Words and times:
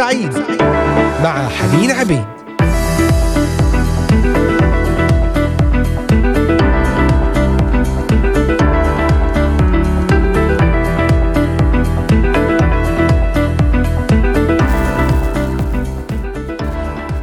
سعيد 0.00 0.32
مع 1.24 1.48
حنين 1.48 1.90
عبيد. 1.90 2.24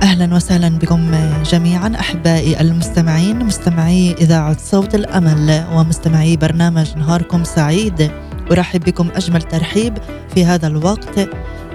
أهلا 0.01 0.35
وسهلا 0.35 0.69
بكم 0.69 1.11
جميعا 1.45 1.91
أحبائي 1.99 2.61
المستمعين 2.61 3.45
مستمعي 3.45 4.13
إذاعة 4.13 4.57
صوت 4.57 4.95
الأمل 4.95 5.65
ومستمعي 5.73 6.37
برنامج 6.37 6.97
نهاركم 6.97 7.43
سعيد. 7.43 8.11
أرحب 8.51 8.79
بكم 8.79 9.09
أجمل 9.15 9.41
ترحيب 9.41 9.97
في 10.35 10.45
هذا 10.45 10.67
الوقت. 10.67 11.29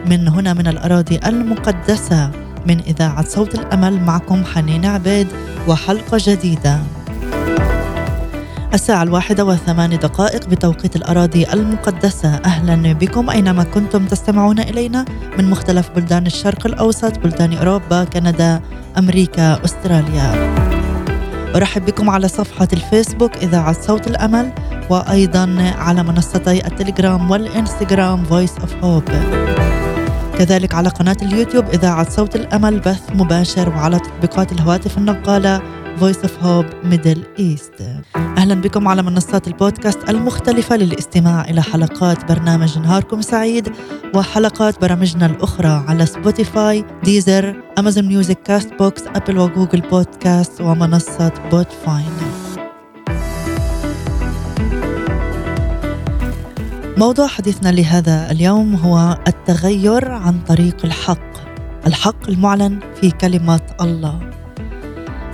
من 0.06 0.29
هنا 0.29 0.55
من 0.55 0.66
الأراضي 0.66 1.20
المقدسة. 1.27 2.30
من 2.66 2.80
إذاعة 2.80 3.24
صوت 3.24 3.55
الأمل 3.55 4.01
معكم 4.01 4.45
حنين 4.45 4.87
عبيد 4.87 5.27
وحلقة 5.69 6.19
جديدة. 6.20 6.78
الساعة 8.75 9.02
الواحدة 9.02 9.45
وثمان 9.45 9.98
دقائق 9.98 10.48
بتوقيت 10.48 10.97
الأراضي 10.97 11.47
المقدسة. 11.52 12.28
أهلا 12.28 12.92
بكم 12.92 13.30
أينما 13.30 13.65
كنتم 13.65 14.06
تستمعون 14.06 14.59
إلينا 14.59 15.05
من 15.38 15.51
مختلف 15.51 15.91
بلدان 15.97 16.27
الشرق 16.27 16.66
الأوسط 16.66 17.19
بلدان 17.19 17.53
أوروبا 17.53 18.05
كندا 18.05 18.61
أمريكا 18.98 19.64
أستراليا. 19.64 20.55
أرحب 21.56 21.87
بكم 21.87 22.11
على 22.11 22.28
صفحة 22.28 22.69
الفيسبوك 22.73 23.37
إذاعة 23.37 23.73
صوت 23.73 24.06
الأمل 24.06 24.53
وأيضا 24.91 25.73
على 25.78 26.03
منصتي 26.03 26.66
التليجرام 26.66 27.30
والإنستغرام 27.30 28.25
Voice 28.27 28.62
of 28.62 28.70
Hope. 28.83 29.12
كذلك 30.38 30.75
على 30.75 30.88
قناة 30.88 31.16
اليوتيوب 31.22 31.64
إذاعة 31.69 32.11
صوت 32.11 32.36
الأمل 32.36 32.80
بث 32.80 33.11
مباشر 33.14 33.69
وعلى 33.69 33.98
تطبيقات 33.98 34.52
الهواتف 34.52 34.98
النقالة 34.98 35.62
Voice 36.00 36.22
of 36.24 36.30
Hope 36.42 36.72
Middle 36.92 37.41
East. 37.41 37.83
أهلا 38.16 38.55
بكم 38.55 38.89
على 38.89 39.02
منصات 39.02 39.48
البودكاست 39.48 40.08
المختلفة 40.08 40.77
للاستماع 40.77 41.44
إلى 41.44 41.62
حلقات 41.62 42.33
برنامج 42.33 42.78
نهاركم 42.78 43.20
سعيد 43.20 43.69
وحلقات 44.14 44.80
برامجنا 44.80 45.27
الأخرى 45.27 45.84
على 45.89 46.06
سبوتيفاي 46.06 46.84
ديزر 47.05 47.62
أمازون 47.78 48.05
ميوزك 48.08 48.42
كاست 48.42 48.74
بوكس 48.78 49.02
أبل 49.06 49.39
وجوجل 49.39 49.80
بودكاست 49.80 50.61
ومنصة 50.61 51.33
بودفاين 51.50 52.31
موضوع 56.97 57.27
حديثنا 57.27 57.69
لهذا 57.69 58.31
اليوم 58.31 58.75
هو 58.75 59.19
التغير 59.29 60.11
عن 60.11 60.41
طريق 60.41 60.77
الحق 60.85 61.33
الحق 61.87 62.29
المعلن 62.29 62.81
في 63.01 63.11
كلمة 63.11 63.61
الله. 63.81 64.21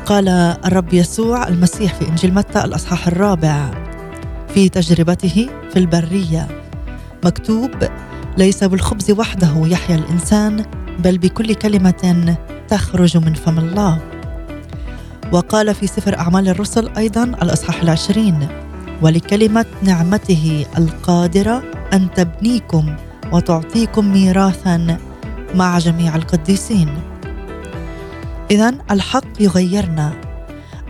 قال 0.07 0.29
الرب 0.65 0.95
يسوع 0.95 1.49
المسيح 1.49 1.95
في 1.95 2.09
إنجيل 2.09 2.35
متى 2.35 2.65
الأصحاح 2.65 3.07
الرابع 3.07 3.71
في 4.55 4.69
تجربته 4.69 5.51
في 5.71 5.79
البرية 5.79 6.49
مكتوب 7.25 7.71
ليس 8.39 8.65
بالخبز 8.65 9.11
وحده 9.11 9.53
يحيا 9.67 9.97
الإنسان 9.97 10.65
بل 10.99 11.19
بكل 11.19 11.55
كلمة 11.55 12.37
تخرج 12.69 13.17
من 13.17 13.35
فم 13.35 13.59
الله. 13.59 13.99
وقال 15.33 15.75
في 15.75 15.87
سفر 15.87 16.19
أعمال 16.19 16.49
الرسل 16.49 16.91
أيضا 16.97 17.25
الأصحاح 17.25 17.83
العشرين 17.83 18.49
ولكلمة 19.03 19.67
نعمته 19.83 20.67
القادرة 20.79 21.63
أن 21.93 22.09
تبنيكم 22.15 22.97
وتعطيكم 23.33 24.13
ميراثا 24.13 24.99
مع 25.55 25.79
جميع 25.79 26.17
القديسين. 26.17 26.89
إذا 28.51 28.75
الحق 28.91 29.25
يغيرنا. 29.41 30.13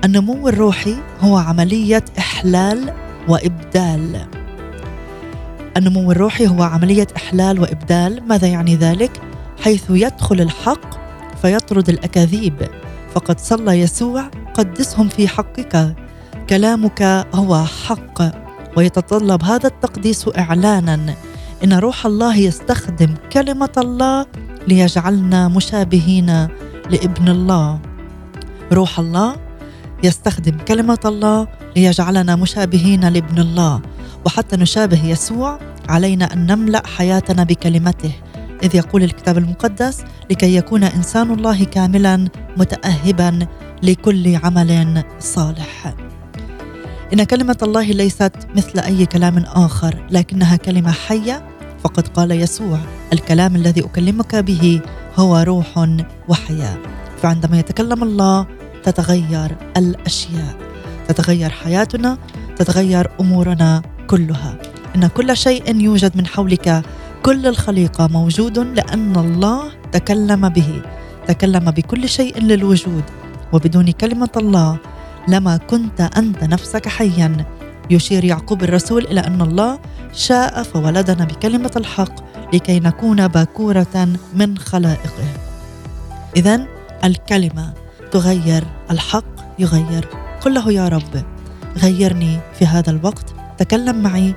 النمو 0.05 0.49
الروحي 0.49 0.97
هو 1.21 1.37
عملية 1.37 2.05
إحلال 2.19 2.93
وإبدال. 3.29 4.27
النمو 5.77 6.13
الروحي 6.13 6.47
هو 6.47 6.63
عملية 6.63 7.07
إحلال 7.17 7.61
وإبدال. 7.61 8.29
ماذا 8.29 8.47
يعني 8.47 8.77
ذلك؟ 8.77 9.21
حيث 9.65 9.85
يدخل 9.91 10.41
الحق 10.41 10.99
فيطرد 11.43 11.89
الأكاذيب. 11.89 12.69
فقد 13.15 13.41
صلى 13.41 13.81
يسوع 13.81 14.31
قدسهم 14.55 15.09
في 15.09 15.29
حقك. 15.29 15.95
كلامك 16.51 17.03
هو 17.35 17.65
حق 17.65 18.23
ويتطلب 18.77 19.43
هذا 19.43 19.67
التقديس 19.67 20.29
إعلانا 20.39 21.15
إن 21.65 21.73
روح 21.73 22.07
الله 22.07 22.37
يستخدم 22.37 23.15
كلمة 23.33 23.73
الله 23.79 24.27
ليجعلنا 24.69 25.49
مشابهين 25.49 26.49
لابن 26.91 27.29
الله. 27.29 27.81
روح 28.73 28.99
الله 28.99 29.37
يستخدم 30.05 30.57
كلمة 30.69 30.99
الله 31.05 31.47
ليجعلنا 31.77 32.37
مشابهين 32.37 33.09
لابن 33.09 33.39
الله. 33.39 33.81
وحتى 34.27 34.57
نشابه 34.57 35.05
يسوع 35.07 35.59
علينا 35.89 36.33
أن 36.33 36.47
نملأ 36.47 36.87
حياتنا 36.87 37.45
بكلمته. 37.45 38.13
إذ 38.63 38.77
يقول 38.77 39.03
الكتاب 39.03 39.39
المقدس 39.39 40.05
لكي 40.31 40.57
يكون 40.57 40.85
إنسان 40.85 41.31
الله 41.31 41.65
كاملا 41.65 42.29
متأهبا 42.57 43.47
لكل 43.83 44.37
عمل 44.37 45.05
صالح. 45.19 45.95
إن 47.13 47.25
كلمة 47.25 47.57
الله 47.63 47.83
ليست 47.83 48.33
مثل 48.57 48.79
أي 48.79 49.07
كلام 49.07 49.39
آخر 49.39 50.07
لكنها 50.11 50.57
كلمة 50.57 50.93
حية. 50.93 51.43
فقد 51.85 52.09
قال 52.09 52.31
يسوع 52.31 52.79
الكلام 53.13 53.57
الذي 53.57 53.81
أكلمك 53.81 54.37
به 54.37 54.81
هو 55.17 55.39
روح 55.39 55.89
وحياة. 56.29 56.77
فعندما 57.23 57.59
يتكلم 57.59 58.03
الله 58.03 58.47
تتغير 58.85 59.57
الأشياء. 59.77 60.55
تتغير 61.09 61.51
حياتنا 61.51 62.19
تتغير 62.57 63.11
أمورنا 63.21 63.83
كلها. 64.07 64.57
إن 64.97 65.07
كل 65.07 65.37
شيء 65.37 65.81
يوجد 65.81 66.17
من 66.17 66.27
حولك 66.27 66.83
كل 67.23 67.47
الخليقه 67.47 68.07
موجود 68.07 68.59
لأن 68.59 69.17
الله 69.17 69.63
تكلم 69.93 70.49
به. 70.49 70.83
تكلم 71.27 71.71
بكل 71.71 72.09
شيء 72.09 72.43
للوجود 72.43 73.05
وبدون 73.53 73.91
كلمة 73.91 74.35
الله 74.37 74.77
لما 75.29 75.57
كنت 75.57 76.01
أنت 76.01 76.45
نفسك 76.45 76.89
حيا. 76.89 77.47
يشير 77.91 78.25
يعقوب 78.25 78.63
الرسول 78.63 79.05
إلى 79.05 79.21
أن 79.21 79.41
الله 79.41 79.79
شاء 80.13 80.63
فولدنا 80.63 81.25
بكلمة 81.25 81.71
الحق 81.77 82.13
لكي 82.55 82.81
نكون 82.81 83.29
باكورة 83.29 84.09
من 84.35 84.59
خلائقه. 84.59 85.29
اذا 86.37 86.67
الكلمة 87.05 87.73
تغير 88.11 88.65
الحق 88.91 89.25
يغير. 89.59 90.09
قل 90.41 90.55
له 90.55 90.73
يا 90.73 90.89
رب 90.89 91.23
غيرني 91.77 92.39
في 92.59 92.67
هذا 92.67 92.91
الوقت. 92.91 93.35
تكلم 93.59 94.03
معي. 94.03 94.35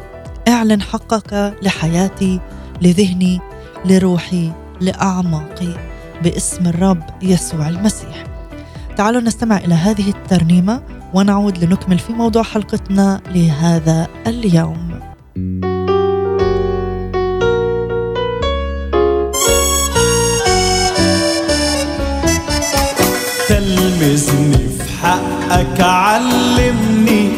اعلن 0.48 0.82
حقك 0.82 1.54
لحياتي 1.62 2.40
لذهني 2.82 3.40
لروحي 3.86 4.52
لأعماقي. 4.82 5.74
باسم 6.24 6.68
الرب 6.68 7.04
يسوع 7.22 7.70
المسيح. 7.70 8.31
تعالوا 9.02 9.22
نستمع 9.22 9.58
إلى 9.58 9.74
هذه 9.74 10.10
الترنيمة 10.10 10.82
ونعود 11.14 11.64
لنكمل 11.64 12.00
في 12.00 12.14
موضوع 12.14 12.44
حلقتنا 12.44 13.22
لهذا 13.36 14.08
اليوم. 14.28 15.00
تلمذني 23.48 24.70
في 24.78 24.84
حقك 25.02 25.82
علمني 25.82 27.30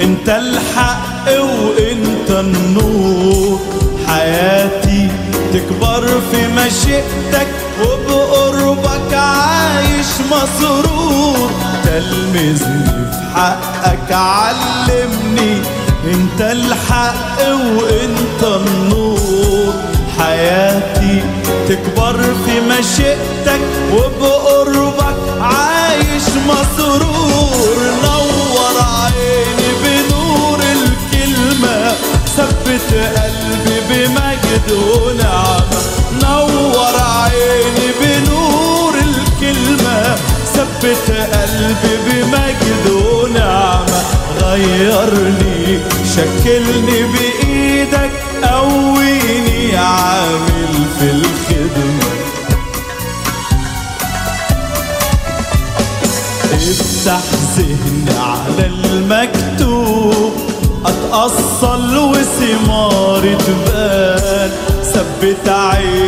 أنت 0.00 0.28
الحق 0.28 1.28
وأنت 1.28 2.30
النور. 2.30 3.60
حياتي 4.06 5.10
تكبر 5.52 6.06
في 6.06 6.48
مشيئتك 6.48 7.59
مسرور 10.30 11.50
تلمذني 11.84 12.84
في 13.10 13.20
حقك 13.34 14.12
علمني. 14.12 15.62
انت 16.04 16.40
الحق 16.40 17.38
وانت 17.48 18.42
النور. 18.42 19.74
حياتي 20.18 21.22
تكبر 21.68 22.22
في 22.44 22.60
مشيئتك 22.60 23.60
وبقربك 23.92 25.16
عايش 25.40 26.22
مسرور. 26.48 27.78
نور 28.04 28.76
عيني 28.78 29.70
بنور 29.82 30.58
الكلمة. 30.60 31.92
ثبت 32.36 32.90
قلبي 32.94 33.80
بمجد 33.88 34.72
ونعمة 34.72 35.59
غيرت 40.90 41.10
قلبي 41.10 41.94
بمجد 42.06 42.86
ونعمة 42.90 44.00
غيرني 44.42 45.78
شكلني 46.16 47.00
بإيدك 47.12 48.10
قويني 48.42 49.76
عامل 49.76 50.74
في 50.98 51.10
الخدمة. 51.10 52.10
افتح 56.54 57.24
ذهني 57.56 58.18
على 58.18 58.66
المكتوب 58.66 60.32
أتأصل 60.86 61.96
وثماري 61.98 63.36
تبان 63.36 64.50
ثبت 64.82 65.48
عيني 65.48 65.99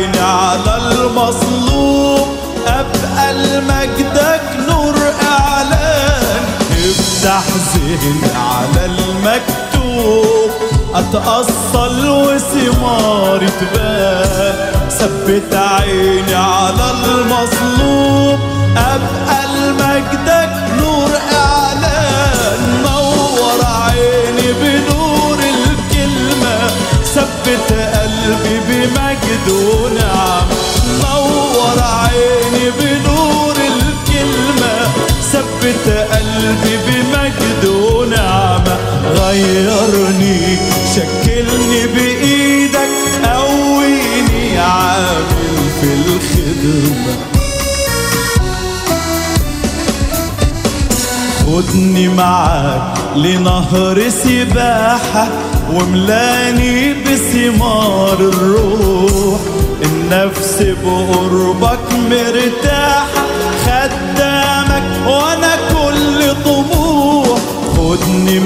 ذهني 7.93 8.31
على 8.35 8.85
المكتوب. 8.85 10.51
أتأصل 10.95 12.09
وثماري 12.09 13.47
تبان. 13.47 14.55
ثبت 14.89 15.53
عيني 15.53 16.35
على 16.35 16.91
المظلوم. 16.91 18.39
أبقى 18.77 19.45
لمجدك 19.55 20.51
نور 20.79 21.09
إعلان. 21.35 22.83
نور 22.83 23.59
عيني 23.65 24.53
بنور 24.53 25.39
الكلمة. 25.39 26.71
ثبت 27.15 27.69
قلبي 27.71 28.59
بمجد 28.67 29.47
غيرني 39.43 40.57
شكلني 40.95 41.87
بإيدك 41.87 42.93
قويني 43.23 44.59
عامل 44.59 45.57
في 45.81 45.87
الخدمة. 45.93 47.15
خدني 51.45 52.07
معاك 52.07 52.97
لنهر 53.15 54.09
سباحة 54.09 55.27
وملاني 55.73 56.93
بثمار 56.93 58.17
الروح. 58.19 59.39
النفس 59.85 60.55
بقربك 60.61 61.93
مرتاحة 62.09 63.23
خدامك 63.65 64.83
وأنا 65.07 65.42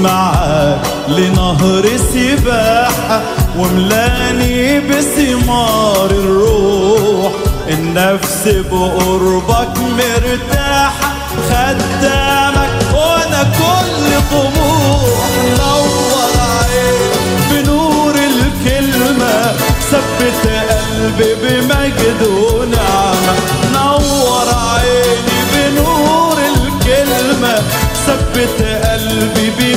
معاك 0.02 0.78
لنهر 1.08 1.84
سباحة 2.14 3.22
وملاني 3.58 4.80
بثمار 4.80 6.10
الروح. 6.10 7.32
النفس 7.68 8.48
بقربك 8.48 9.78
مرتاحة 9.78 11.12
خدامك 11.50 12.70
وأنا 12.94 13.42
كل 13.42 14.06
طموح. 14.30 15.18
نور 15.58 16.30
عين 16.70 17.12
بنور 17.50 18.14
الكلمة 18.14 19.52
ثبت 19.90 20.44
قلبي 20.46 21.34
بمجد 21.34 22.22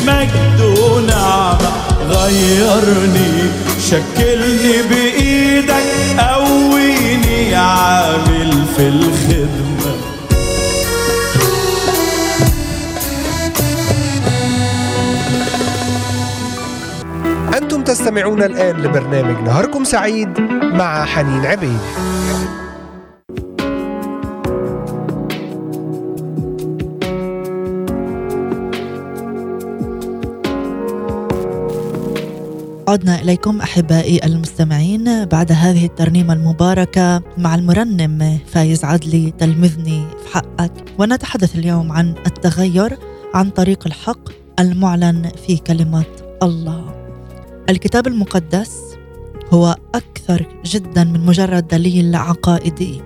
بمجد 0.02 0.62
ونعمة 0.62 1.72
غيرني 2.10 3.52
شكلني 3.80 4.82
بإيدك 4.90 6.20
قويني 6.20 7.56
عامل 7.56 8.66
في 8.76 8.88
الخدمة. 8.88 9.92
أنتم 17.58 17.84
تستمعون 17.84 18.44
الآن 18.44 18.82
لبرنامج 18.82 19.44
نهاركم 19.44 19.84
سعيد 19.84 20.40
مع 20.62 21.06
حنين 21.06 21.46
عبيد. 21.46 21.80
عدنا 32.92 33.22
إليكم 33.22 33.62
أحبائي 33.62 34.26
المستمعين 34.26 35.26
بعد 35.26 35.52
هذه 35.52 35.86
الترنيمة 35.86 36.34
المباركة 36.34 37.22
مع 37.38 37.56
المرنم 37.56 38.40
فايز 38.48 38.86
عدلي 38.86 39.32
تلمذني 39.32 40.06
في 40.24 40.34
حقك. 40.34 40.72
ونتحدث 41.00 41.56
اليوم 41.56 41.92
عن 41.92 42.16
التغير 42.26 42.98
عن 43.34 43.50
طريق 43.50 43.88
الحق 43.88 44.30
المعلن 44.60 45.32
في 45.48 45.58
كلمة 45.58 46.04
الله. 46.44 46.96
الكتاب 47.70 48.08
المقدس 48.08 48.80
هو 49.54 49.76
أكثر 49.96 50.46
جدا 50.66 51.04
من 51.04 51.26
مجرد 51.26 51.68
دليل 51.68 52.16
عقائدي. 52.16 53.02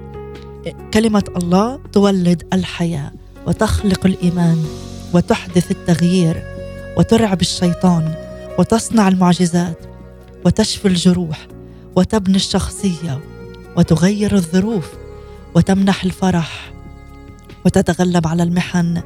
كلمة 0.94 1.24
الله 1.38 1.80
تولد 1.94 2.44
الحياة 2.54 3.12
وتخلق 3.48 4.06
الإيمان 4.06 4.66
وتحدث 5.14 5.72
التغيير 5.72 6.44
وترعب 6.98 7.42
الشيطان 7.42 8.25
وتصنع 8.60 9.08
المعجزات 9.08 9.78
وتشفي 10.46 10.88
الجروح 10.88 11.48
وتبني 11.96 12.36
الشخصية 12.36 13.20
وتغير 13.78 14.36
الظروف 14.36 14.90
وتمنح 15.56 16.04
الفرح 16.04 16.74
وتتغلب 17.66 18.28
على 18.28 18.44
المحن 18.44 19.02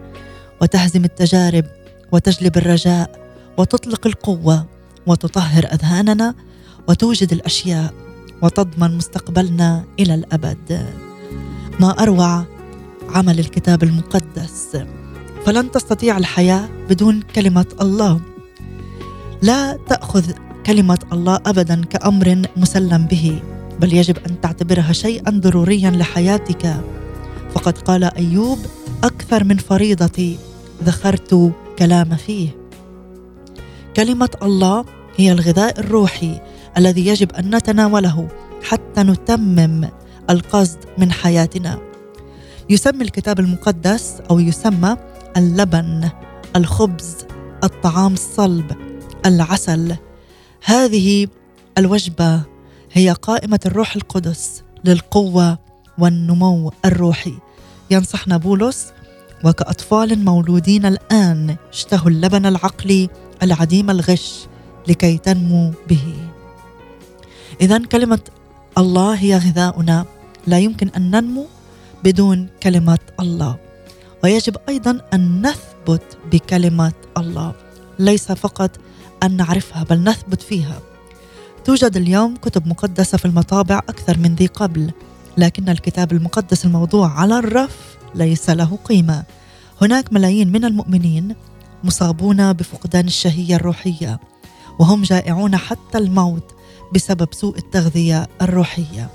وتهزم 0.62 1.06
التجارب 1.06 1.66
وتجلب 2.12 2.58
الرجاء 2.58 3.32
وتطلق 3.58 4.08
القوة 4.08 4.66
وتطهر 5.08 5.66
أذهاننا 5.66 6.36
وتوجد 6.88 7.34
الأشياء 7.34 7.94
وتضمن 8.42 8.98
مستقبلنا 8.98 9.84
إلى 10.00 10.14
الأبد. 10.14 10.86
ما 11.80 12.04
أروع 12.04 12.44
عمل 13.10 13.40
الكتاب 13.40 13.84
المقدس. 13.84 14.78
فلن 15.46 15.72
تستطيع 15.72 16.18
الحياة 16.18 16.70
بدون 16.90 17.22
كلمة 17.22 17.66
الله. 17.82 18.22
لا 19.42 19.78
تأخذ 19.88 20.32
كلمة 20.66 21.00
الله 21.14 21.40
ابدا 21.46 21.86
كأمر 21.86 22.42
مسلم 22.58 23.06
به 23.06 23.40
بل 23.80 23.94
يجب 23.94 24.18
أن 24.28 24.42
تعتبرها 24.42 24.94
شيئا 24.94 25.32
ضروريا 25.32 25.92
لحياتك. 25.92 26.76
فقد 27.54 27.78
قال 27.78 28.04
أيوب 28.04 28.60
أكثر 29.04 29.44
من 29.44 29.58
فريضتي 29.58 30.38
ذخرت 30.84 31.54
كلام 31.80 32.16
فيه. 32.16 32.50
كلمة 33.96 34.30
الله 34.44 34.86
هي 35.18 35.32
الغذاء 35.32 35.80
الروحي 35.80 36.40
الذي 36.78 37.08
يجب 37.08 37.32
أن 37.32 37.56
نتناوله 37.56 38.28
حتى 38.64 39.04
نتمم 39.04 39.90
القصد 40.30 40.78
من 40.98 41.12
حياتنا. 41.12 41.80
يسمي 42.70 43.04
الكتاب 43.04 43.40
المقدس 43.40 44.22
أو 44.30 44.40
يسمى 44.40 44.98
اللبن 45.38 46.10
الخبز 46.56 47.16
الطعام 47.64 48.14
الصلب. 48.14 48.89
العسل. 49.26 49.96
هذه 50.64 51.28
الوجبة 51.78 52.42
هي 52.92 53.12
قائمة 53.12 53.60
الروح 53.66 53.96
القدس 53.96 54.64
للقوة 54.86 55.60
والنمو 55.98 56.72
الروحي. 56.86 57.34
ينصحنا 57.92 58.38
بولس 58.38 58.94
وكأطفال 59.44 60.26
مولودين 60.26 60.86
الآن 60.86 61.56
اشتهوا 61.74 62.10
اللبن 62.10 62.46
العقلي 62.46 63.10
العديم 63.44 63.90
الغش 63.90 64.48
لكي 64.88 65.18
تنمو 65.18 65.74
به. 65.90 66.16
إذا 67.62 67.78
كلمة 67.78 68.20
الله 68.78 69.14
هي 69.14 69.38
غذاؤنا. 69.38 70.06
لا 70.48 70.60
يمكن 70.60 70.90
أن 70.98 71.12
ننمو 71.12 71.46
بدون 72.04 72.48
كلمه 72.64 73.00
الله. 73.20 73.58
ويجب 74.24 74.58
أيضا 74.70 75.02
أن 75.14 75.48
نثبت 75.48 76.18
بكلمه 76.32 76.94
الله. 77.18 77.54
ليس 78.00 78.32
فقط 78.32 78.72
أن 79.24 79.38
نعرفها 79.38 79.84
بل 79.84 80.04
نثبت 80.04 80.42
فيها. 80.42 80.80
توجد 81.66 81.98
اليوم 81.98 82.36
كتب 82.36 82.68
مقدسة 82.68 83.18
في 83.18 83.26
المطابع 83.26 83.78
أكثر 83.78 84.18
من 84.18 84.36
ذي 84.36 84.48
قبل 84.48 84.92
لكن 85.38 85.70
الكتاب 85.70 86.12
المقدس 86.12 86.66
الموضوع 86.66 87.20
على 87.20 87.40
الرف 87.40 87.98
ليس 88.16 88.50
له 88.50 88.78
قيمة. 88.86 89.24
هناك 89.82 90.14
ملايين 90.14 90.52
من 90.52 90.66
المؤمنين 90.66 91.36
مصابون 91.84 92.54
بفقدان 92.54 93.08
الشهية 93.08 93.56
الروحية 93.56 94.20
وهم 94.80 95.02
جائعون 95.02 95.58
حتى 95.58 95.98
الموت 95.98 96.56
بسبب 96.96 97.28
سوء 97.34 97.58
التغذية 97.58 98.28
الروحية. 98.42 99.10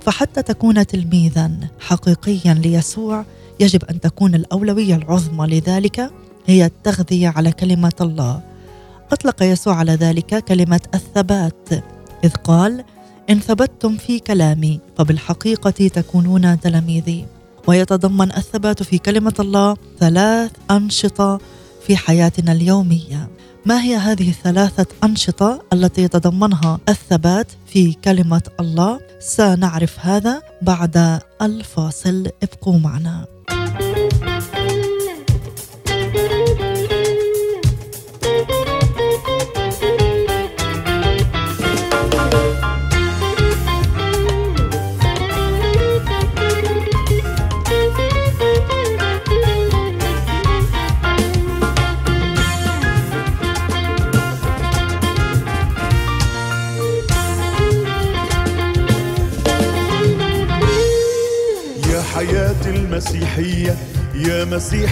فحتى 0.00 0.42
تكون 0.42 0.86
تلميذا 0.86 1.50
حقيقيا 1.80 2.54
ليسوع 2.54 3.24
يجب 3.60 3.84
أن 3.84 4.00
تكون 4.00 4.34
الأولوية 4.34 4.96
العظمى 4.96 5.46
لذلك 5.46 6.10
هي 6.46 6.66
التغذية 6.66 7.28
على 7.28 7.52
كلمة 7.52 7.92
الله. 8.00 8.40
أطلق 9.12 9.42
يسوع 9.42 9.74
على 9.74 9.92
ذلك 9.92 10.44
كلمة 10.44 10.80
الثبات 10.94 11.68
إذ 12.24 12.30
قال 12.30 12.84
إن 13.30 13.40
ثبتتم 13.40 13.96
في 13.96 14.18
كلامي 14.18 14.80
فبالحقيقة 14.98 15.88
تكونون 15.88 16.60
تلاميذي 16.60 17.26
ويتضمن 17.66 18.32
الثبات 18.36 18.82
في 18.82 18.98
كلمة 18.98 19.34
الله 19.40 19.76
ثلاث 19.98 20.50
أنشطة 20.70 21.40
في 21.86 21.96
حياتنا 21.96 22.52
اليومية 22.52 23.28
ما 23.66 23.82
هي 23.82 23.96
هذه 23.96 24.28
الثلاثة 24.28 24.86
أنشطة 25.04 25.62
التي 25.72 26.02
يتضمنها 26.02 26.78
الثبات 26.88 27.46
في 27.66 27.92
كلمة 27.92 28.42
الله؟ 28.60 29.00
سنعرف 29.20 29.98
هذا 30.00 30.42
بعد 30.62 31.20
الفاصل 31.42 32.26
ابقوا 32.42 32.78
معنا. 32.78 33.26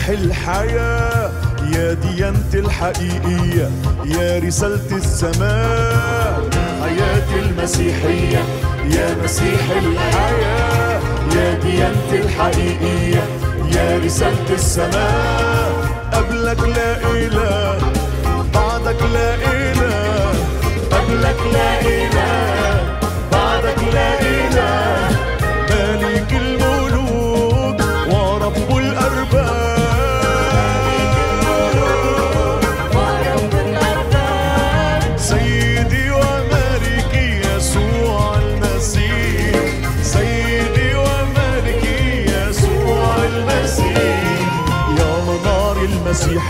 الحياة 0.09 1.31
يا 1.75 1.93
ديانة 1.95 2.51
الحقيقية 2.55 3.71
يا 4.05 4.39
رسالة 4.39 4.97
السماء 4.97 6.49
حياة 6.83 7.31
المسيحية 7.43 8.43
يا 8.91 9.17
مسيح 9.25 9.61
الحياة 9.77 11.01
يا 11.37 11.55
ديانة 11.55 12.13
الحقيقية 12.13 13.23
يا 13.77 13.99
رسالة 14.05 14.55
السماء. 14.55 15.87
قبلك 16.13 16.61
لا 16.61 16.97
إله 17.11 17.79
بعدك 18.55 19.03
لا 19.03 19.35
إله 19.35 20.33
قبلك 20.93 21.37
لا 21.53 21.81
إله. 21.81 22.26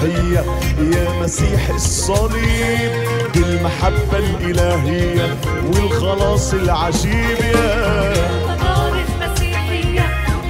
المسيحية 0.03 0.45
يا 0.79 1.23
مسيح 1.23 1.69
الصليب. 1.75 2.93
بالمحبة 3.35 4.19
الإلهية 4.19 5.37
والخلاص 5.67 6.55
العجيب 6.55 7.38
يا 7.41 8.12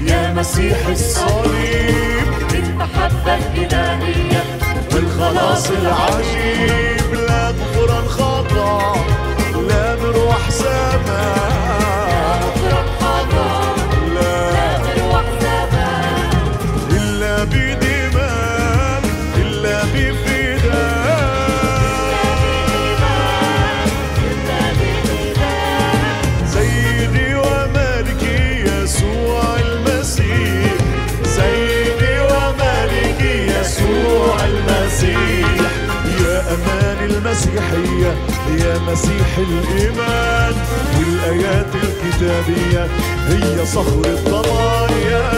يا 0.06 0.34
مسيح 0.34 0.86
الصليب. 0.86 2.26
المحبة 2.54 3.34
الإلهية 3.34 4.44
والخلاص 4.94 5.70
العجيب. 5.70 7.14
لا 7.14 7.50
غفران 7.50 8.08
خطا 8.08 8.96
لا 9.68 9.94
نروح 9.94 10.50
سماء. 10.50 11.55
المسيحية 37.36 38.14
يا 38.64 38.78
مسيح 38.78 39.38
الإيمان 39.38 40.54
والآيات 40.98 41.66
الكتابية 41.74 42.88
هي 43.28 43.66
صخر 43.66 44.02
الضمايا 44.06 45.30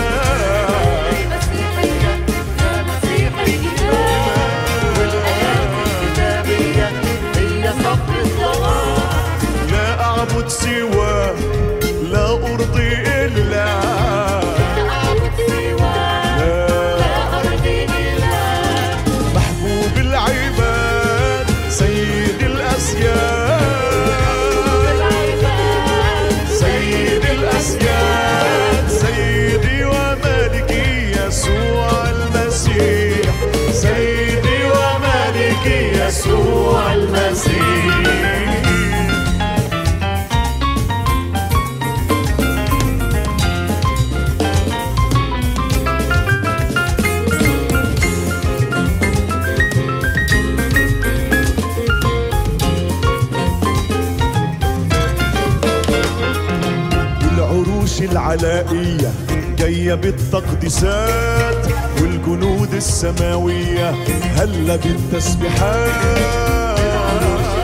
بالتقديسات 60.03 61.67
والجنود 62.01 62.75
السماوية 62.75 63.91
هلا 64.37 64.77
بالتسبيحات. 64.77 66.79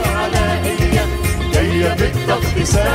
العلائية 0.05 1.05
جاية 1.53 1.93
بالتقديسات. 1.93 2.85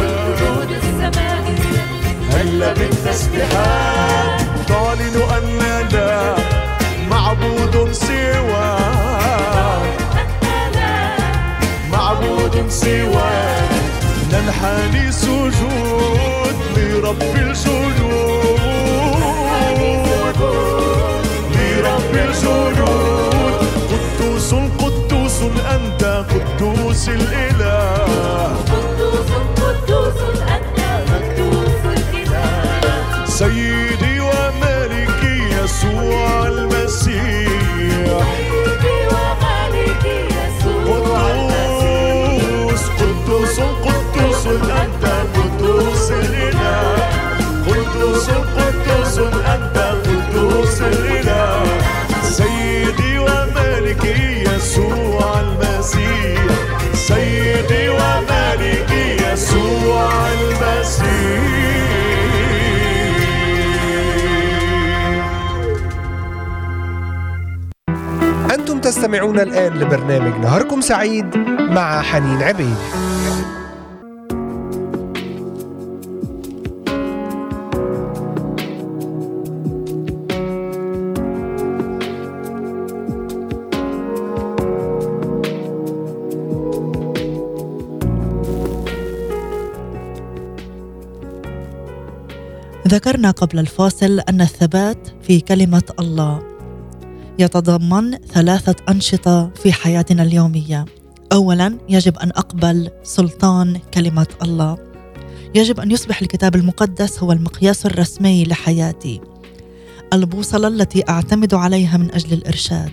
والجنود 0.00 0.70
السمائية 0.70 1.84
هلا 2.32 2.72
بالتسبيحات. 2.72 4.40
تعلن 4.68 5.16
أن 5.36 5.58
لا 5.92 6.34
معبود 7.10 7.92
سواك 7.92 8.86
معبود 11.92 12.64
سواك 12.68 13.70
ننحني 14.32 15.12
سجود 15.12 16.56
لرب 16.76 17.22
الجنود 17.36 17.85
لرب 22.16 22.28
الجنود 22.28 23.54
قدوس 23.90 24.54
قدوس 24.54 25.42
أنت 25.74 26.24
قدوس 26.30 27.08
الإله. 27.08 28.06
قدوس 28.72 29.30
قدوس 29.56 30.20
أنت 30.56 30.80
قدوس 31.10 31.82
الإله. 31.84 33.26
سيدي 33.26 34.15
يسوع 59.36 60.32
المسيح. 60.32 61.06
أنتم 68.54 68.80
تستمعون 68.80 69.40
الآن 69.40 69.72
لبرنامج 69.72 70.38
نهاركم 70.40 70.80
سعيد 70.80 71.36
مع 71.70 72.02
حنين 72.02 72.42
عبيد. 72.42 72.76
ذكرنا 92.96 93.30
قبل 93.30 93.58
الفاصل 93.58 94.20
أن 94.20 94.40
الثبات 94.40 95.08
في 95.22 95.40
كلمة 95.40 95.82
الله 96.00 96.42
يتضمن 97.38 98.16
ثلاثة 98.16 98.74
أنشطة 98.88 99.50
في 99.62 99.72
حياتنا 99.72 100.22
اليومية. 100.22 100.84
اولا 101.32 101.78
يجب 101.88 102.18
أن 102.18 102.30
أقبل 102.30 102.90
سلطان 103.02 103.80
كلمة 103.94 104.26
الله. 104.42 104.78
يجب 105.54 105.80
أن 105.80 105.90
يصبح 105.90 106.22
الكتاب 106.22 106.54
المقدس 106.54 107.22
هو 107.22 107.32
المقياس 107.32 107.86
الرسمي 107.86 108.44
لحياتي. 108.44 109.20
البوصلة 110.12 110.68
التي 110.68 111.04
أعتمد 111.08 111.54
عليها 111.54 111.96
من 111.96 112.14
أجل 112.14 112.32
الإرشاد. 112.32 112.92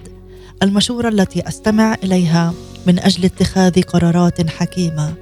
المشورة 0.63 1.09
التي 1.09 1.47
أستمع 1.47 1.95
إليها 2.03 2.53
من 2.87 2.99
أجل 2.99 3.25
اتخاذ 3.25 3.81
قرارات 3.81 4.49
حكيمة. 4.49 5.13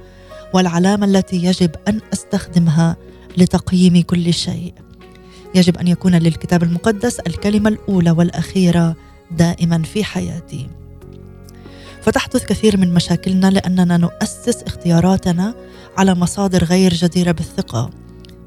والعلامة 0.54 1.06
التي 1.06 1.44
يجب 1.44 1.70
أن 1.88 2.00
أستخدمها 2.12 2.96
لتقييم 3.36 4.02
كل 4.02 4.34
شيء. 4.34 4.74
يجب 5.54 5.76
أن 5.76 5.88
يكون 5.88 6.14
للكتاب 6.14 6.62
المقدس 6.62 7.20
الكلمة 7.20 7.68
الأولى 7.68 8.10
والأخيرة 8.10 8.96
دائما 9.30 9.82
في 9.82 10.04
حياتي. 10.04 10.68
فتحدث 12.02 12.44
كثير 12.44 12.76
من 12.76 12.94
مشاكلنا 12.94 13.50
لأننا 13.50 13.96
نؤسس 13.96 14.62
اختياراتنا 14.62 15.54
على 15.96 16.14
مصادر 16.14 16.64
غير 16.64 16.94
جديرة 16.94 17.32
بالثقة 17.32 17.90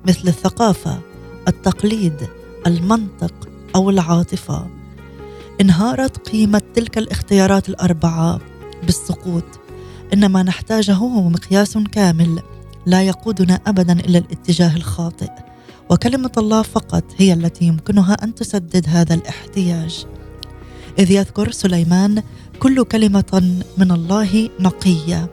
مثل 0.07 0.27
الثقافة 0.27 0.99
التقليد 1.47 2.27
المنطق 2.67 3.33
أو 3.75 3.89
العاطفة. 3.89 4.67
انهارت 5.61 6.29
قيمة 6.29 6.61
تلك 6.73 6.97
الاختيارات 6.97 7.69
الأربعة 7.69 8.39
بالسقوط. 8.83 9.45
ان 10.13 10.25
ما 10.25 10.43
نحتاجه 10.43 10.93
هو 10.93 11.29
مقياس 11.29 11.77
كامل 11.77 12.41
لا 12.85 13.01
يقودنا 13.01 13.59
ابدا 13.67 13.93
إلى 13.93 14.17
الاتجاه 14.17 14.75
الخاطئ. 14.75 15.31
وكلمة 15.89 16.31
الله 16.37 16.61
فقط 16.61 17.03
هي 17.17 17.33
التي 17.33 17.65
يمكنها 17.65 18.13
أن 18.13 18.35
تسدد 18.35 18.85
هذا 18.87 19.13
الاحتياج. 19.13 20.05
إذ 20.99 21.11
يذكر 21.11 21.51
سليمان 21.51 22.23
كل 22.59 22.83
كلمة 22.83 23.61
من 23.77 23.91
الله 23.91 24.49
نقية 24.59 25.29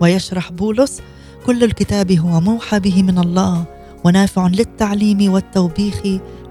ويشرح 0.00 0.52
بولس 0.52 1.00
كل 1.46 1.64
الكتاب 1.64 2.12
هو 2.12 2.40
موحى 2.40 2.80
به 2.80 3.02
من 3.02 3.18
الله 3.18 3.64
ونافع 4.04 4.46
للتعليم 4.46 5.32
والتوبيخ 5.32 6.02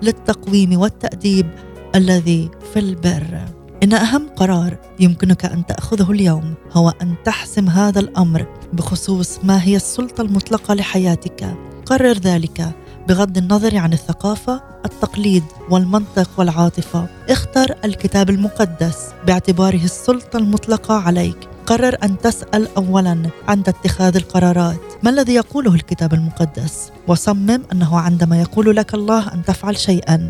للتقويم 0.01 0.79
والتأديب 0.79 1.49
الذي 1.95 2.49
في 2.73 2.79
البر. 2.79 3.58
إن 3.83 3.93
أهم 3.93 4.29
قرار 4.35 4.77
يمكنك 4.99 5.45
أن 5.45 5.65
تأخذه 5.65 6.11
اليوم 6.11 6.53
هو 6.71 6.93
أن 7.01 7.15
تحسم 7.25 7.69
هذا 7.69 7.99
الأمر 7.99 8.45
بخصوص 8.73 9.39
ما 9.43 9.63
هي 9.63 9.75
السلطة 9.75 10.21
المطلقة 10.21 10.73
لحياتك. 10.73 11.55
قرر 11.85 12.13
ذلك 12.13 12.71
بغض 13.07 13.37
النظر 13.37 13.77
عن 13.77 13.93
الثقافة 13.93 14.61
التقليد 14.85 15.43
والمنطق 15.69 16.29
والعاطفة. 16.37 17.07
اختر 17.29 17.75
الكتاب 17.85 18.29
المقدس 18.29 18.97
باعتباره 19.27 19.83
السلطة 19.83 20.37
المطلقة 20.37 20.95
عليك. 20.95 21.37
قرر 21.65 21.97
أن 22.03 22.17
تسأل 22.17 22.67
اولا 22.77 23.29
عند 23.47 23.69
اتخاذ 23.69 24.15
القرارات. 24.15 24.79
ما 25.03 25.09
الذي 25.09 25.33
يقوله 25.33 25.75
الكتاب 25.75 26.13
المقدس؟ 26.13 26.91
وصمم 27.07 27.61
أنه 27.71 27.99
عندما 27.99 28.41
يقول 28.41 28.75
لك 28.75 28.93
الله 28.93 29.33
أن 29.33 29.43
تفعل 29.43 29.77
شيئا 29.77 30.27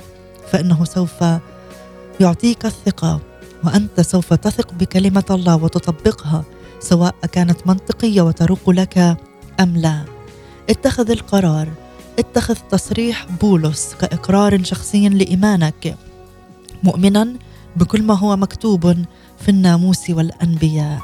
فإنه 0.52 0.86
سوف 0.86 1.24
يعطيك 2.20 2.66
الثقة. 2.66 3.20
وأنت 3.64 4.02
سوف 4.02 4.34
تثق 4.34 4.74
بكلمة 4.74 5.24
الله 5.32 5.56
وتطبقها 5.56 6.44
سواء 6.80 7.16
كانت 7.32 7.68
منطقية 7.68 8.22
وتروق 8.22 8.70
لك 8.70 9.18
أم 9.60 9.78
لا. 9.78 10.06
اتخذ 10.70 11.12
القرار. 11.12 11.68
اتخذ 12.20 12.56
تصريح 12.72 13.26
بولس 13.42 13.96
كإقرار 14.02 14.64
شخصي 14.64 15.10
لإيمانك. 15.10 15.98
مؤمنا 16.84 17.34
بكل 17.76 18.04
ما 18.04 18.14
هو 18.14 18.36
مكتوب 18.36 19.06
في 19.40 19.50
الناموس 19.50 20.10
والأنبياء. 20.10 21.00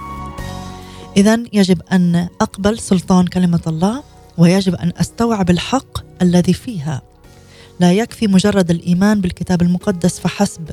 اذا 1.17 1.43
يجب 1.53 1.81
أن 1.91 2.27
أقبل 2.41 2.79
سلطان 2.79 3.27
كلمة 3.27 3.61
الله 3.67 4.03
ويجب 4.37 4.75
أن 4.75 4.91
أستوعب 4.97 5.49
الحق 5.49 6.21
الذي 6.21 6.53
فيها. 6.53 7.01
لا 7.79 7.93
يكفي 7.93 8.27
مجرد 8.27 8.71
الإيمان 8.71 9.21
بالكتاب 9.21 9.61
المقدس 9.61 10.19
فحسب. 10.19 10.69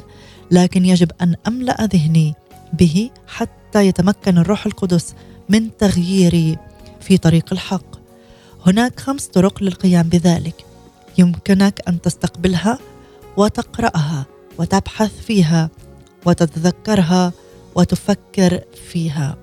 لكن 0.53 0.85
يجب 0.85 1.11
أن 1.21 1.35
أملأ 1.47 1.85
ذهني 1.85 2.35
به 2.73 3.11
حتى 3.27 3.87
يتمكن 3.87 4.39
الروح 4.39 4.67
القدس 4.67 5.15
من 5.49 5.77
تغييري 5.77 6.59
في 7.01 7.19
طريق 7.19 7.53
الحق. 7.53 8.03
هناك 8.67 9.01
خمس 9.01 9.27
طرق 9.27 9.63
للقيام 9.63 10.09
بذلك. 10.09 10.65
يمكنك 11.19 11.81
أن 11.89 12.01
تستقبلها 12.01 12.79
وتقرأها 13.37 14.27
وتبحث 14.59 15.21
فيها 15.21 15.71
وتتذكرها 16.27 17.33
وتفكر 17.75 18.61
فيها. 18.91 19.37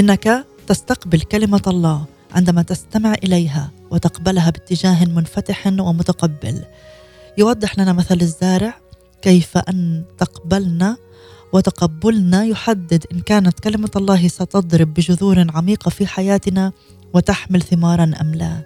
إنك 0.00 0.44
تستقبل 0.66 1.20
كلمة 1.20 1.62
الله 1.66 2.04
عندما 2.32 2.62
تستمع 2.62 3.14
إليها 3.14 3.70
وتقبلها 3.90 4.50
باتجاه 4.50 5.04
منفتح 5.04 5.66
ومتقبل. 5.66 6.64
يوضح 7.38 7.78
لنا 7.78 7.92
مثل 7.92 8.18
الزارع 8.20 8.83
كيف 9.24 9.56
أن 9.56 10.04
تقبلنا 10.18 10.96
وتقبلنا 11.52 12.44
يحدد 12.44 13.04
إن 13.12 13.20
كانت 13.20 13.60
كلمة 13.60 13.90
الله 13.96 14.28
ستضرب 14.28 14.94
بجذور 14.94 15.46
عميقة 15.54 15.88
في 15.88 16.06
حياتنا 16.06 16.72
وتحمل 17.14 17.62
ثمارا 17.62 18.12
أم 18.20 18.34
لا. 18.34 18.62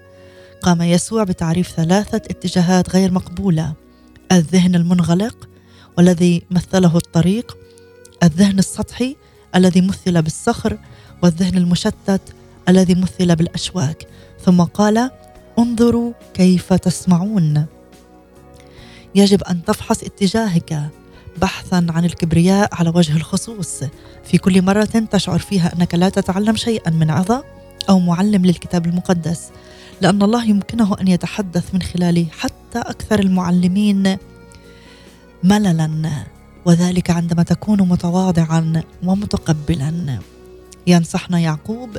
قام 0.63 0.83
يسوع 0.83 1.25
بتعريف 1.25 1.69
ثلاثة 1.69 2.17
اتجاهات 2.17 2.91
غير 2.91 3.13
مقبولة. 3.13 3.75
الذهن 4.33 4.75
المنغلق 4.75 5.49
والذي 5.99 6.43
مثله 6.51 6.97
الطريق 6.97 7.57
الذهن 8.23 8.59
السطحي 8.59 9.17
الذي 9.55 9.81
مثل 9.81 10.23
بالصخر 10.23 10.79
والذهن 11.23 11.57
المشتت 11.57 12.23
الذي 12.69 12.95
مثل 12.95 13.37
بالأشواك. 13.37 14.07
ثم 14.45 14.63
قال 14.63 15.11
انظروا 15.59 16.13
كيف 16.35 16.73
تسمعون. 16.73 17.78
يجب 19.15 19.43
أن 19.43 19.65
تفحص 19.65 20.03
اتجاهك 20.05 20.83
بحثا 21.41 21.87
عن 21.91 22.05
الكبرياء 22.05 22.69
على 22.73 22.93
وجه 22.95 23.17
الخصوص. 23.17 23.85
في 24.25 24.39
كل 24.39 24.63
مرة 24.63 24.85
تشعر 24.85 25.39
فيها 25.39 25.73
أنك 25.75 25.95
لا 25.95 26.09
تتعلم 26.09 26.57
شيئا 26.57 26.91
من 26.91 27.11
عظه 27.11 27.45
أو 27.89 27.99
معلم 27.99 28.47
للكتاب 28.47 28.87
المقدس 28.87 29.51
لأن 30.01 30.23
الله 30.23 30.45
يمكنه 30.45 30.97
أن 31.01 31.09
يتحدث 31.09 31.75
من 31.75 31.83
خلال 31.83 32.27
حتى 32.31 32.79
أكثر 32.79 33.19
المعلمين 33.19 34.17
مللا 35.45 36.11
وذلك 36.65 37.11
عندما 37.11 37.43
تكون 37.43 37.83
متواضعا 37.83 38.83
ومتقبلا. 39.05 40.19
ينصحنا 40.87 41.39
يعقوب 41.39 41.99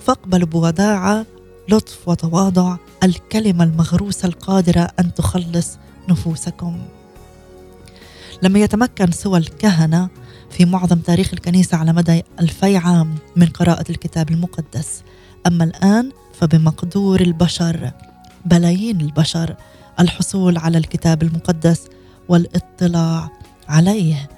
فاقبلوا 0.00 0.48
بوداعه 0.48 1.26
لطف 1.68 2.08
وتواضع 2.08 2.76
الكلمة 3.02 3.64
المغروسة 3.64 4.28
القادرة 4.28 4.88
أن 5.00 5.14
تخلص 5.14 5.78
نفوسكم. 6.08 6.78
لما 8.42 8.58
يتمكن 8.58 9.10
سوى 9.10 9.38
الكهنة 9.38 10.08
في 10.50 10.64
معظم 10.64 10.98
تاريخ 10.98 11.30
الكنيسة 11.32 11.76
على 11.76 11.92
مدى 11.92 12.22
ألفي 12.40 12.76
عام 12.76 13.14
من 13.36 13.46
قراءة 13.46 13.84
الكتاب 13.90 14.30
المقدس. 14.30 15.02
أما 15.46 15.64
الآن 15.64 16.10
فبمقدور 16.34 17.20
البشر 17.20 17.92
بلايين 18.46 19.00
البشر 19.00 19.56
الحصول 20.00 20.58
على 20.58 20.78
الكتاب 20.78 21.22
المقدس 21.22 21.88
والاطلاع 22.28 23.30
عليه. 23.68 24.28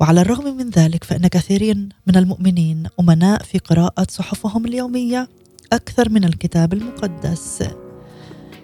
وعلى 0.00 0.20
الرغم 0.20 0.56
من 0.56 0.70
ذلك 0.70 1.04
فإن 1.04 1.26
كثيرين 1.26 1.88
من 2.06 2.16
المؤمنين 2.16 2.86
أمناء 3.00 3.42
في 3.42 3.58
قراءة 3.58 4.06
صحفهم 4.10 4.66
اليومية 4.66 5.28
أكثر 5.72 6.08
من 6.08 6.24
الكتاب 6.24 6.72
المقدس. 6.72 7.62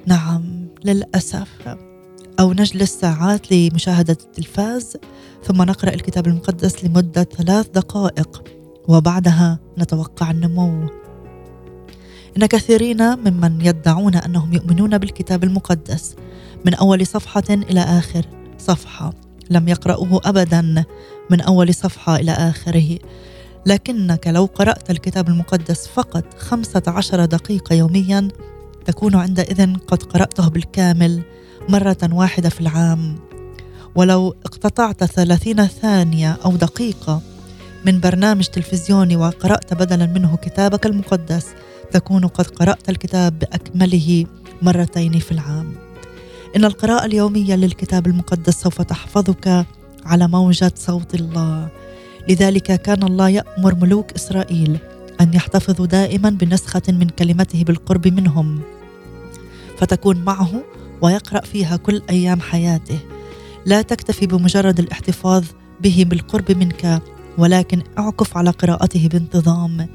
نعم. 0.07 0.64
للأسف. 0.85 1.77
أو 2.41 2.53
نجلس 2.53 3.01
ساعات 3.01 3.53
لمشاهدة 3.53 4.17
التلفاز 4.21 4.97
ثم 5.45 5.63
نقرأ 5.63 5.95
الكتاب 5.95 6.27
المقدس 6.27 6.85
لمدة 6.85 7.23
ثلاث 7.23 7.69
دقائق 7.69 8.43
وبعدها 8.89 9.59
نتوقع 9.79 10.31
النمو. 10.31 10.89
إن 12.37 12.47
كثيرين 12.47 13.19
ممن 13.19 13.61
يدعون 13.61 14.15
أنهم 14.15 14.53
يؤمنون 14.53 14.99
بالكتاب 14.99 15.45
المقدس 15.45 16.17
من 16.65 16.75
أول 16.75 17.07
صفحة 17.07 17.45
إلى 17.51 17.81
آخر 17.81 18.27
صفحة 18.59 19.13
لم 19.51 19.69
يقرأوه 19.69 20.21
أبدا 20.25 20.85
من 21.31 21.41
أول 21.41 21.75
صفحة 21.75 22.17
إلى 22.17 22.33
آخره. 22.33 22.99
لكنك 23.67 24.27
لو 24.27 24.45
قرأت 24.45 24.91
الكتاب 24.91 25.29
المقدس 25.29 25.87
فقط 25.87 26.39
خمسة 26.39 26.83
عشر 26.87 27.25
دقيقة 27.25 27.75
يوميا 27.75 28.29
تكون 28.87 29.15
عندئذ 29.15 29.77
قد 29.77 30.03
قرأته 30.03 30.49
بالكامل 30.49 31.23
مرة 31.69 31.99
واحدة 32.13 32.49
في 32.49 32.61
العام. 32.61 33.17
ولو 33.95 34.35
اقتطعت 34.45 35.05
ثلاثين 35.05 35.67
ثانية 35.67 36.39
أو 36.45 36.57
دقيقة 36.57 37.21
من 37.87 38.01
برنامج 38.01 38.45
تلفزيوني 38.45 39.17
وقرأت 39.17 39.75
بدلا 39.75 40.07
منه 40.07 40.37
كتابك 40.37 40.87
المقدس 40.87 41.47
تكون 41.93 42.27
قد 42.27 42.47
قرأت 42.47 42.89
الكتاب 42.89 43.39
بأكمله 43.39 44.27
مرتين 44.63 45.19
في 45.19 45.33
العام. 45.33 45.73
إن 46.57 46.65
القراءة 46.65 47.05
اليومية 47.05 47.55
للكتاب 47.55 48.07
المقدس 48.07 48.55
سوف 48.55 48.83
تحفظك 48.83 49.67
على 50.05 50.29
موجة 50.29 50.73
صوت 50.77 51.15
الله. 51.15 51.69
لذلك 52.29 52.83
كان 52.83 53.03
الله 53.03 53.29
يأمر 53.29 53.75
ملوك 53.75 54.13
إسرائيل 54.13 54.79
أن 55.21 55.35
يحتفظوا 55.35 55.87
دائما 55.87 56.31
بنسخة 56.31 56.83
من 56.89 57.09
كلمته 57.09 57.65
بالقرب 57.65 58.09
منهم. 58.09 58.61
فتكون 59.79 60.17
معه 60.25 60.63
ويقرأ 61.03 61.41
فيها 61.41 61.77
كل 61.77 62.03
أيام 62.11 62.41
حياته. 62.41 62.99
لا 63.67 63.83
تكتفي 63.83 64.27
بمجرد 64.27 64.79
الاحتفاظ 64.79 65.45
به 65.81 66.07
بالقرب 66.09 66.53
منك 66.53 67.03
ولكن 67.39 67.83
اعكف 67.99 68.37
على 68.37 68.51
قراءته 68.51 69.09
بانتظام. 69.09 69.87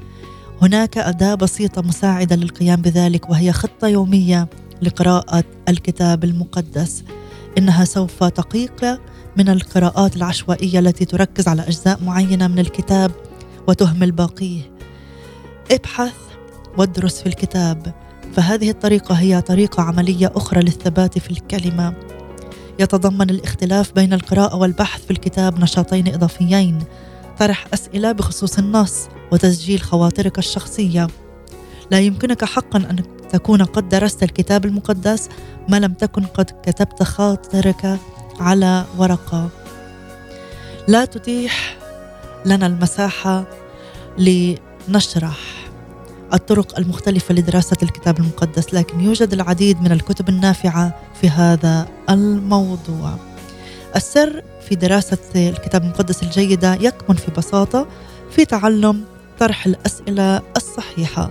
هناك 0.62 0.98
أداة 0.98 1.34
بسيطة 1.34 1.82
مساعدة 1.82 2.36
للقيام 2.36 2.82
بذلك 2.82 3.30
وهي 3.30 3.52
خطة 3.52 3.88
يومية 3.88 4.48
لقراءة 4.82 5.44
الكتاب 5.68 6.24
المقدس. 6.24 7.04
إنها 7.58 7.84
سوف 7.84 8.24
تقيك 8.24 8.98
من 9.36 9.48
القراءات 9.48 10.16
العشوائية 10.16 10.78
التي 10.78 11.04
تركز 11.04 11.48
على 11.48 11.62
أجزاء 11.62 12.04
معينة 12.04 12.48
من 12.48 12.58
الكتاب 12.58 13.10
وتهمل 13.68 14.12
باقيه. 14.12 14.62
ابحث 15.70 16.14
وادرس 16.78 17.20
في 17.20 17.26
الكتاب. 17.26 17.94
فهذه 18.34 18.70
الطريقة 18.70 19.14
هي 19.14 19.40
طريقة 19.40 19.82
عملية 19.82 20.32
أخرى 20.36 20.60
للثبات 20.60 21.18
في 21.18 21.30
الكلمة. 21.30 21.94
يتضمن 22.78 23.30
الاختلاف 23.30 23.92
بين 23.92 24.12
القراءة 24.12 24.56
والبحث 24.56 25.04
في 25.04 25.10
الكتاب 25.10 25.60
نشاطين 25.60 26.14
إضافيين. 26.14 26.78
طرح 27.38 27.66
أسئلة 27.74 28.12
بخصوص 28.12 28.58
النص 28.58 29.08
وتسجيل 29.32 29.80
خواطرك 29.80 30.38
الشخصية. 30.38 31.08
لا 31.90 32.00
يمكنك 32.00 32.44
حقا 32.44 32.78
أن 32.78 33.02
تكون 33.32 33.62
قد 33.62 33.88
درست 33.88 34.22
الكتاب 34.22 34.64
المقدس 34.64 35.28
ما 35.68 35.80
لم 35.80 35.92
تكن 35.92 36.24
قد 36.24 36.50
كتبت 36.62 37.02
خاطرك 37.02 37.98
على 38.40 38.84
ورقة. 38.98 39.48
لا 40.88 41.04
تتيح 41.04 41.76
لنا 42.46 42.66
المساحة 42.66 43.44
لنشرح. 44.18 45.59
الطرق 46.34 46.78
المختلفة 46.78 47.34
لدراسة 47.34 47.76
الكتاب 47.82 48.18
المقدس 48.18 48.74
لكن 48.74 49.00
يوجد 49.00 49.32
العديد 49.32 49.82
من 49.82 49.92
الكتب 49.92 50.28
النافعة 50.28 50.94
في 51.20 51.28
هذا 51.28 51.88
الموضوع. 52.10 53.16
السر 53.96 54.42
في 54.68 54.74
دراسة 54.74 55.18
الكتاب 55.36 55.82
المقدس 55.82 56.22
الجيدة 56.22 56.74
يكمن 56.74 57.16
في 57.16 57.30
بساطة 57.30 57.86
في 58.30 58.44
تعلم 58.44 59.04
طرح 59.38 59.66
الأسئلة 59.66 60.42
الصحيحة. 60.56 61.30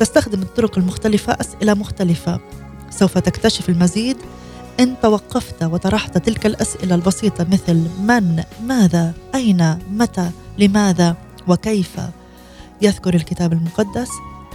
تستخدم 0.00 0.42
الطرق 0.42 0.78
المختلفة 0.78 1.32
أسئلة 1.32 1.74
مختلفة. 1.74 2.40
سوف 2.90 3.18
تكتشف 3.18 3.68
المزيد 3.68 4.16
إن 4.80 4.94
توقفت 5.02 5.62
وطرحت 5.62 6.18
تلك 6.18 6.46
الأسئلة 6.46 6.94
البسيطة 6.94 7.46
مثل 7.52 7.74
من، 8.02 8.42
ماذا، 8.66 9.12
أين، 9.34 9.78
متى، 9.90 10.30
لماذا 10.58 11.16
وكيف. 11.48 12.00
يذكر 12.82 13.14
الكتاب 13.14 13.52
المقدس 13.52 14.08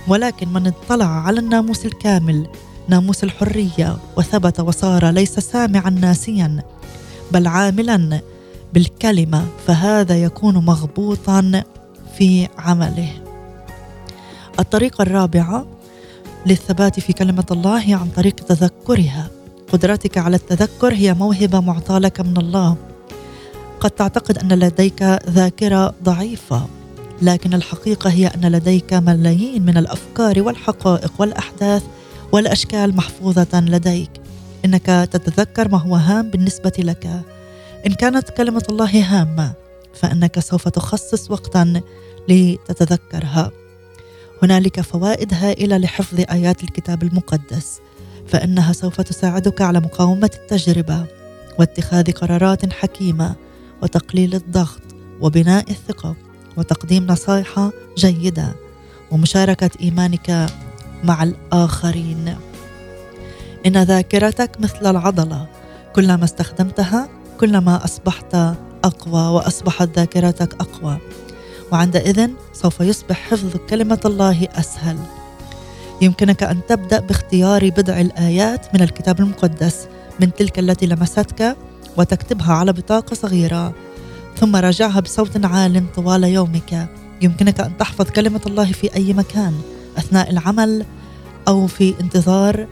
ولكن 0.08 0.54
من 0.54 0.68
اطلع 0.68 1.06
على 1.06 1.40
الناموس 1.40 1.86
الكامل 1.86 2.48
ناموس 2.88 3.24
الحرية 3.24 3.98
وثبت 4.18 4.60
وصار 4.60 5.10
ليس 5.10 5.40
سامعا 5.40 5.90
ناسيا 5.90 6.64
بل 7.32 7.48
عاملا 7.48 8.22
بالكلمة 8.74 9.46
فهذا 9.68 10.24
يكون 10.24 10.66
مغبوطا 10.66 11.64
في 12.18 12.48
عمله. 12.58 13.12
الطريقة 14.60 15.02
الرابعة 15.02 15.66
للثبات 16.46 17.00
في 17.00 17.14
كلمة 17.14 17.46
الله 17.52 17.78
هي 17.78 17.94
عن 17.94 18.10
طريق 18.16 18.36
تذكرها. 18.36 19.28
قدرتك 19.74 20.18
على 20.18 20.36
التذكر 20.36 20.94
هي 20.94 21.14
موهبة 21.14 21.60
معطاة 21.60 22.00
لك 22.00 22.22
من 22.22 22.38
الله. 22.38 22.76
قد 23.80 23.92
تعتقد 23.92 24.38
أن 24.38 24.54
لديك 24.60 25.04
ذاكرة 25.30 25.94
ضعيفة. 26.04 26.68
لكن 27.22 27.54
الحقيقة 27.54 28.10
هي 28.10 28.28
أن 28.28 28.52
لديك 28.52 28.94
ملايين 28.94 29.66
من 29.66 29.78
الأفكار 29.78 30.42
والحقائق 30.42 31.12
والأحداث 31.20 31.84
والأشكال 32.32 32.96
محفوظة 32.96 33.60
لديك. 33.62 34.10
إنك 34.66 34.86
تتذكر 34.86 35.70
ما 35.70 35.78
هو 35.78 35.96
هام 35.96 36.30
بالنسبة 36.30 36.74
لك. 36.80 37.24
إن 37.88 37.94
كانت 37.94 38.30
كلمة 38.30 38.64
الله 38.70 39.02
هامة 39.02 39.54
فإنك 39.94 40.40
سوف 40.40 40.68
تخصص 40.68 41.32
وقتا 41.32 41.82
لتتذكرها. 42.30 43.52
هنالك 44.44 44.82
فوائد 44.82 45.34
هائلة 45.34 45.78
لحفظ 45.78 46.24
آيات 46.32 46.64
الكتاب 46.64 47.04
المقدس 47.04 47.80
فإنها 48.28 48.74
سوف 48.74 49.02
تساعدك 49.02 49.62
على 49.62 49.80
مقاومة 49.80 50.32
التجربة 50.36 51.06
واتخاذ 51.60 52.12
قرارات 52.12 52.74
حكيمة 52.74 53.36
وتقليل 53.84 54.36
الضغط 54.36 54.82
وبناء 55.22 55.72
الثقة. 55.72 56.25
وتقديم 56.58 57.08
نصائح 57.08 57.70
جيدة 57.98 58.56
ومشاركة 59.12 59.70
إيمانك 59.82 60.46
مع 61.04 61.24
الآخرين. 61.24 62.36
إن 63.66 63.84
ذاكرتك 63.84 64.52
مثل 64.60 64.90
العضلة. 64.92 65.48
كلما 65.96 66.24
استخدمتها 66.24 67.10
كلما 67.40 67.86
أصبحت 67.86 68.36
أقوى 68.84 69.22
وأصبحت 69.22 69.90
ذاكرتك 69.96 70.54
أقوى. 70.54 70.98
وعندئذ 71.72 72.30
سوف 72.54 72.80
يصبح 72.80 73.30
حفظ 73.30 73.58
كلمة 73.70 74.00
الله 74.06 74.48
أسهل. 74.56 74.98
يمكنك 76.02 76.44
أن 76.44 76.60
تبدأ 76.68 77.00
باختيار 77.00 77.70
بضع 77.70 78.02
الآيات 78.02 78.76
من 78.76 78.82
الكتاب 78.82 79.20
المقدس 79.20 79.88
من 80.20 80.34
تلك 80.34 80.60
التي 80.60 80.86
لمستك 80.86 81.58
وتكتبها 81.98 82.54
على 82.54 82.74
بطاقة 82.74 83.14
صغيرة. 83.14 83.74
ثم 84.36 84.56
راجعها 84.56 85.00
بصوت 85.00 85.46
عال 85.46 85.84
طوال 85.96 86.24
يومك. 86.24 86.90
يمكنك 87.22 87.60
أن 87.60 87.78
تحفظ 87.78 88.10
كلمة 88.10 88.42
الله 88.46 88.72
في 88.72 88.96
أي 88.96 89.14
مكان 89.14 89.54
أثناء 89.98 90.30
العمل 90.30 90.86
أو 91.48 91.68
في 91.68 91.94
انتظار 92.02 92.68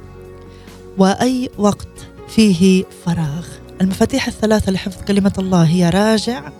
وأي 0.97 1.49
وقت 1.58 1.88
فيه 2.28 2.84
فراغ. 3.06 3.47
المفاتيح 3.82 4.28
الثلاثة 4.28 4.71
لحفظ 4.71 5.02
كلمة 5.08 5.34
الله 5.39 5.63
هي 5.63 5.89
راجع 5.89 6.52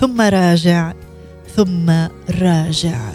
ثم 0.00 0.20
راجع 0.20 0.92
ثم 1.56 1.90
راجع. 2.40 3.12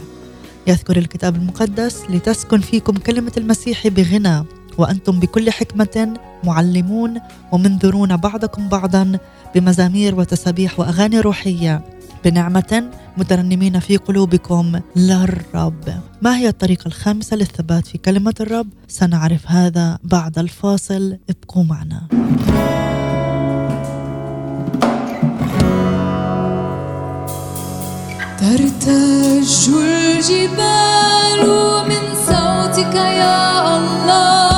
يذكر 0.68 0.98
الكتاب 0.98 1.36
المقدس 1.36 2.02
لتسكن 2.10 2.60
فيكم 2.60 2.94
كلمة 2.94 3.32
المسيح 3.38 3.88
بغنى 3.88 4.46
وأنتم 4.78 5.20
بكل 5.20 5.52
حكمة 5.52 6.14
معلمون 6.44 7.20
ومنذرون 7.52 8.18
بعضكم 8.18 8.70
بعضا 8.70 9.20
بمزامير 9.56 10.20
وتسابيح 10.20 10.80
وأغاني 10.80 11.20
روحية. 11.20 11.82
بنعمة 12.26 12.84
مترنمين 13.18 13.80
في 13.80 13.98
قلوبكم 13.98 14.80
للرب. 14.96 15.84
ما 16.22 16.38
هي 16.38 16.48
الطريقة 16.48 16.88
الخامسة 16.88 17.38
للثبات 17.38 17.88
في 17.88 17.98
كلمة 17.98 18.34
الرب؟ 18.40 18.68
سنعرف 18.88 19.52
هذا 19.52 20.00
بعد 20.04 20.40
الفاصل. 20.40 21.18
ابقوا 21.30 21.64
معنا. 21.64 22.02
ترتج 28.40 29.70
الجبال 29.70 31.42
من 31.90 32.16
صوتك 32.28 32.96
يا 32.96 33.78
الله. 33.78 34.51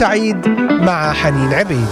سعيد 0.00 0.48
مع 0.70 1.12
حنين 1.12 1.54
عبيد. 1.54 1.86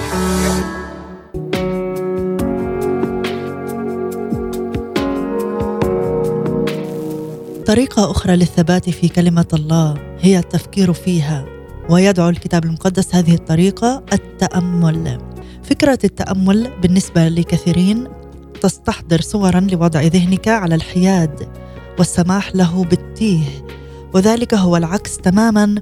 طريقة 7.66 8.10
أخرى 8.10 8.36
للثبات 8.36 8.90
في 8.90 9.08
كلمة 9.08 9.46
الله 9.54 9.94
هي 10.20 10.38
التفكير 10.38 10.92
فيها 10.92 11.44
ويدعو 11.90 12.28
الكتاب 12.28 12.64
المقدس 12.64 13.14
هذه 13.14 13.34
الطريقة 13.34 14.02
التأمل. 14.12 15.18
فكرة 15.62 15.98
التأمل 16.04 16.70
بالنسبة 16.82 17.28
لكثيرين 17.28 18.08
تستحضر 18.60 19.20
صورا 19.20 19.60
لوضع 19.60 20.02
ذهنك 20.02 20.48
على 20.48 20.74
الحياد 20.74 21.48
والسماح 21.98 22.56
له 22.56 22.84
بالتيه 22.84 23.44
وذلك 24.14 24.54
هو 24.54 24.76
العكس 24.76 25.16
تماما 25.16 25.74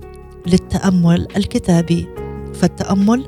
للتأمل 0.46 1.28
الكتابي. 1.36 2.15
فالتأمل 2.60 3.26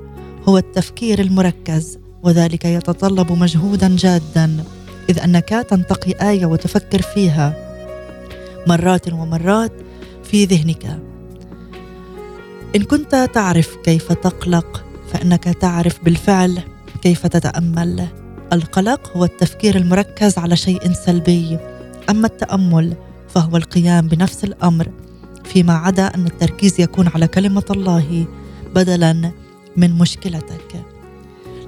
هو 0.48 0.58
التفكير 0.58 1.20
المركز 1.20 1.98
وذلك 2.22 2.64
يتطلب 2.64 3.32
مجهودا 3.32 3.96
جادا 3.96 4.64
إذ 5.08 5.18
أنك 5.18 5.48
تنتقي 5.48 6.30
آية 6.30 6.46
وتفكر 6.46 7.02
فيها 7.02 7.68
مرات 8.66 9.12
ومرات 9.12 9.72
في 10.24 10.44
ذهنك. 10.44 10.98
إن 12.76 12.82
كنت 12.82 13.28
تعرف 13.34 13.76
كيف 13.84 14.12
تقلق 14.12 14.84
فإنك 15.12 15.44
تعرف 15.44 16.04
بالفعل 16.04 16.58
كيف 17.02 17.26
تتأمل. 17.26 18.06
القلق 18.52 19.16
هو 19.16 19.24
التفكير 19.24 19.76
المركز 19.76 20.38
على 20.38 20.56
شيء 20.56 20.92
سلبي. 20.92 21.58
أما 22.10 22.26
التأمل 22.26 22.94
فهو 23.28 23.56
القيام 23.56 24.08
بنفس 24.08 24.44
الأمر 24.44 24.88
فيما 25.44 25.72
عدا 25.72 26.14
أن 26.14 26.26
التركيز 26.26 26.80
يكون 26.80 27.08
على 27.08 27.28
كلمة 27.28 27.64
الله. 27.70 28.26
بدلا 28.74 29.33
من 29.76 29.98
مشكلتك. 29.98 30.85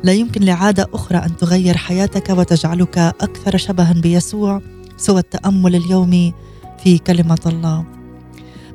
لا 0.04 0.12
يمكن 0.12 0.42
لعادة 0.42 0.86
أخرى 0.94 1.18
أن 1.18 1.36
تغير 1.36 1.76
حياتك 1.76 2.30
وتجعلك 2.30 2.98
أكثر 2.98 3.56
شبها 3.56 3.92
بيسوع 3.92 4.62
سوى 4.96 5.18
التأمل 5.18 5.76
اليومي 5.76 6.34
في 6.84 6.98
كلمة 6.98 7.40
الله. 7.46 7.84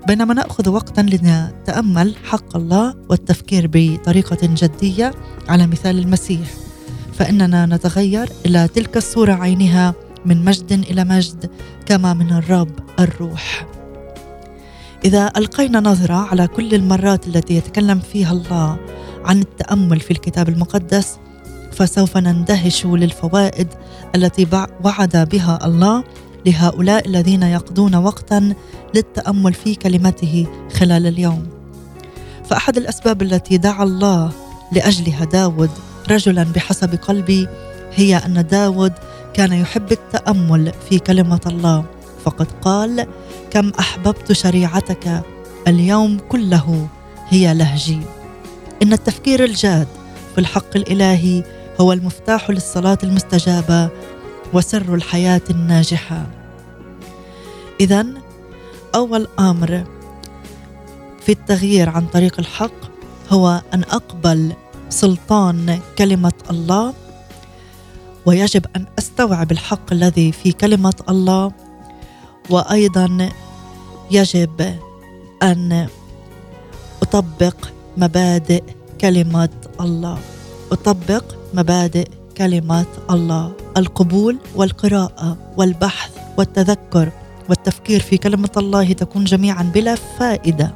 بينما 0.07 0.33
نأخذ 0.33 0.69
وقتا 0.69 1.01
لنتأمل 1.01 2.15
حق 2.23 2.57
الله 2.57 2.95
والتفكير 3.09 3.69
بطريقة 3.73 4.37
جدية 4.41 5.13
على 5.49 5.67
مثال 5.67 5.99
المسيح. 5.99 6.47
فإننا 7.13 7.65
نتغير 7.65 8.29
إلى 8.45 8.67
تلك 8.67 8.97
الصورة 8.97 9.33
عينها 9.33 9.93
من 10.25 10.45
مجد 10.45 10.71
إلى 10.71 11.03
مجد 11.03 11.49
كما 11.85 12.13
من 12.13 12.31
الرب 12.31 12.71
الروح. 12.99 13.74
إذا 15.05 15.31
ألقينا 15.37 15.79
نظرة 15.79 16.13
على 16.13 16.47
كل 16.47 16.73
المرات 16.73 17.27
التي 17.27 17.55
يتكلم 17.55 17.99
فيها 17.99 18.31
الله 18.31 18.77
عن 19.25 19.39
التأمل 19.41 19.99
في 19.99 20.11
الكتاب 20.11 20.49
المقدس 20.49 21.17
فسوف 21.71 22.17
نندهش 22.17 22.85
للفوائد 22.85 23.67
التي 24.15 24.47
وعد 24.83 25.29
بها 25.31 25.59
الله 25.65 26.03
لهؤلاء 26.45 27.07
الذين 27.07 27.43
يقضون 27.43 27.95
وقتا 27.95 28.53
للتأمل 28.95 29.53
في 29.53 29.75
كلمته 29.75 30.47
خلال 30.73 31.07
اليوم. 31.07 31.47
فأحد 32.49 32.77
الأسباب 32.77 33.21
التي 33.21 33.57
دعا 33.57 33.83
الله 33.83 34.31
لاجلها 34.71 35.25
داود 35.25 35.69
رجلا 36.11 36.43
بحسب 36.43 36.95
قلبي 36.95 37.47
هي 37.93 38.17
أن 38.17 38.47
داود 38.47 38.93
كان 39.33 39.53
يحب 39.53 39.91
التأمل 39.91 40.71
في 40.89 40.99
كلمة 40.99 41.41
الله. 41.47 41.85
فقد 42.25 42.47
قال 42.61 43.07
كم 43.51 43.71
أحببت 43.79 44.31
شريعتك 44.31 45.23
اليوم 45.67 46.19
كله 46.29 46.87
هي 47.29 47.53
لهجي. 47.53 47.99
إن 48.83 48.93
التفكير 48.93 49.43
الجاد 49.43 49.87
في 50.33 50.41
الحق 50.41 50.75
الإلهي 50.75 51.43
هو 51.81 51.93
المفتاح 51.93 52.49
للصلاة 52.49 52.97
المستجابة 53.03 53.89
وسر 54.53 54.95
الحياة 54.95 55.41
الناجحة. 55.49 56.25
اذا 57.79 58.05
أول 58.95 59.27
أمر 59.39 59.83
في 61.25 61.31
التغيير 61.31 61.89
عن 61.89 62.05
طريق 62.05 62.39
الحق 62.39 62.71
هو 63.29 63.61
أن 63.73 63.83
أقبل 63.83 64.53
سلطان 64.89 65.79
كلمة 65.97 66.33
الله 66.49 66.93
ويجب 68.25 68.65
أن 68.75 68.85
أستوعب 68.99 69.51
الحق 69.51 69.91
الذي 69.91 70.31
في 70.31 70.51
كلمة 70.51 70.93
الله. 71.09 71.51
وأيضا 72.49 73.29
يجب 74.11 74.75
أن 75.43 75.87
أطبق 77.01 77.55
مبادئ 77.97 78.63
كلمه 79.01 79.49
الله. 79.81 80.17
أطبق 80.71 81.23
مبادئ 81.53 82.07
كلمه 82.37 82.85
الله. 83.11 83.51
القبول 83.77 84.37
والقراءة 84.55 85.37
والبحث 85.57 86.11
والتذكر 86.37 87.11
والتفكير 87.49 87.99
في 87.99 88.17
كلمة 88.17 88.49
الله 88.57 88.93
تكون 88.93 89.23
جميعا 89.23 89.63
بلا 89.63 89.95
فائدة. 89.95 90.73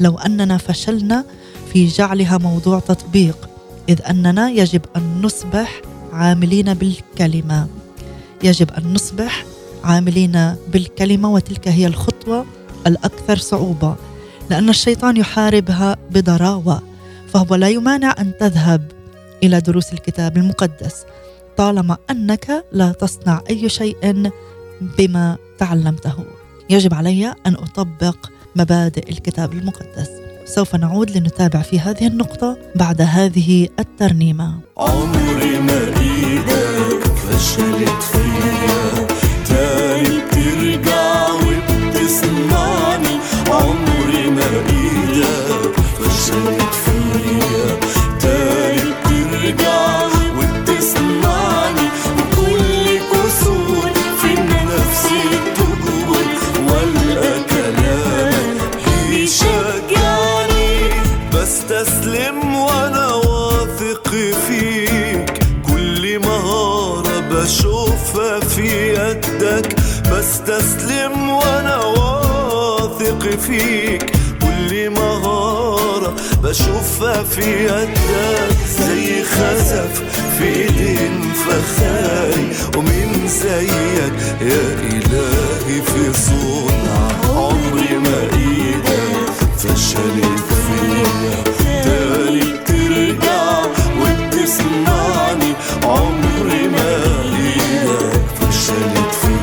لو 0.00 0.18
أننا 0.18 0.56
فشلنا 0.56 1.24
في 1.72 1.86
جعلها 1.86 2.38
موضوع 2.38 2.78
تطبيق 2.78 3.48
إذ 3.88 4.02
أننا 4.02 4.50
يجب 4.50 4.82
أن 4.96 5.20
نصبح 5.22 5.80
عاملين 6.12 6.74
بالكلمة. 6.74 7.66
يجب 8.44 8.70
أن 8.70 8.94
نصبح 8.94 9.44
عاملين 9.84 10.54
بالكلمة 10.72 11.32
وتلك 11.32 11.68
هي 11.68 11.86
الخطوة 11.86 12.46
الأكثر 12.86 13.36
صعوبة 13.36 13.96
لأن 14.50 14.68
الشيطان 14.68 15.16
يحاربها 15.16 15.96
بضراوه 16.10 16.82
فهو 17.28 17.54
لا 17.54 17.68
يمانع 17.68 18.14
أن 18.18 18.32
تذهب 18.40 18.92
إلى 19.42 19.60
دروس 19.60 19.92
الكتاب 19.92 20.36
المقدس 20.36 21.04
طالما 21.56 21.96
أنك 22.10 22.64
لا 22.72 22.92
تصنع 22.92 23.42
أي 23.50 23.68
شيء 23.68 24.30
بما 24.98 25.36
تعلمته. 25.58 26.24
يجب 26.70 26.94
علي 26.94 27.34
أن 27.46 27.54
أطبق 27.54 28.16
مبادئ 28.56 29.10
الكتاب 29.10 29.52
المقدس. 29.52 30.08
سوف 30.44 30.74
نعود 30.74 31.10
لنتابع 31.10 31.62
في 31.62 31.80
هذه 31.80 32.06
النقطة 32.06 32.58
بعد 32.74 33.02
هذه 33.02 33.68
الترنيمة. 33.78 34.60
عمري 34.76 35.58
ما 35.58 36.00
إيدك 36.00 37.04
فشلت 37.04 38.02
فيا 38.02 38.27
فيك. 73.48 74.10
كل 74.42 74.90
مهارة 74.90 76.14
بشوفها 76.42 77.22
في 77.22 77.64
يدك 77.64 78.56
زي 78.78 79.22
خزف 79.24 80.02
في 80.38 80.44
إيدين 80.44 81.20
فخاري 81.46 82.48
ومين 82.76 83.28
زيك 83.28 84.12
يا 84.40 84.62
إلهي 84.90 85.82
في 85.82 86.12
صنع 86.12 87.08
عمري 87.34 87.98
ما 88.04 88.18
إيدك 88.36 89.32
فشلت 89.58 90.48
فيا. 90.66 91.42
تاني 91.58 92.40
بترجع 92.40 93.60
وبتسمعني 94.00 95.52
عمري 95.84 96.68
ما 96.68 96.90
إيدك 97.24 98.22
فشلت 98.40 99.14
فيا. 99.22 99.37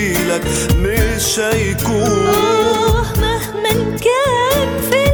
جميلك 0.00 0.42
مش 0.76 1.38
هيكون. 1.38 2.26
آه، 2.26 3.02
مهما 3.20 3.72
كان 3.98 4.80
في 4.90 5.09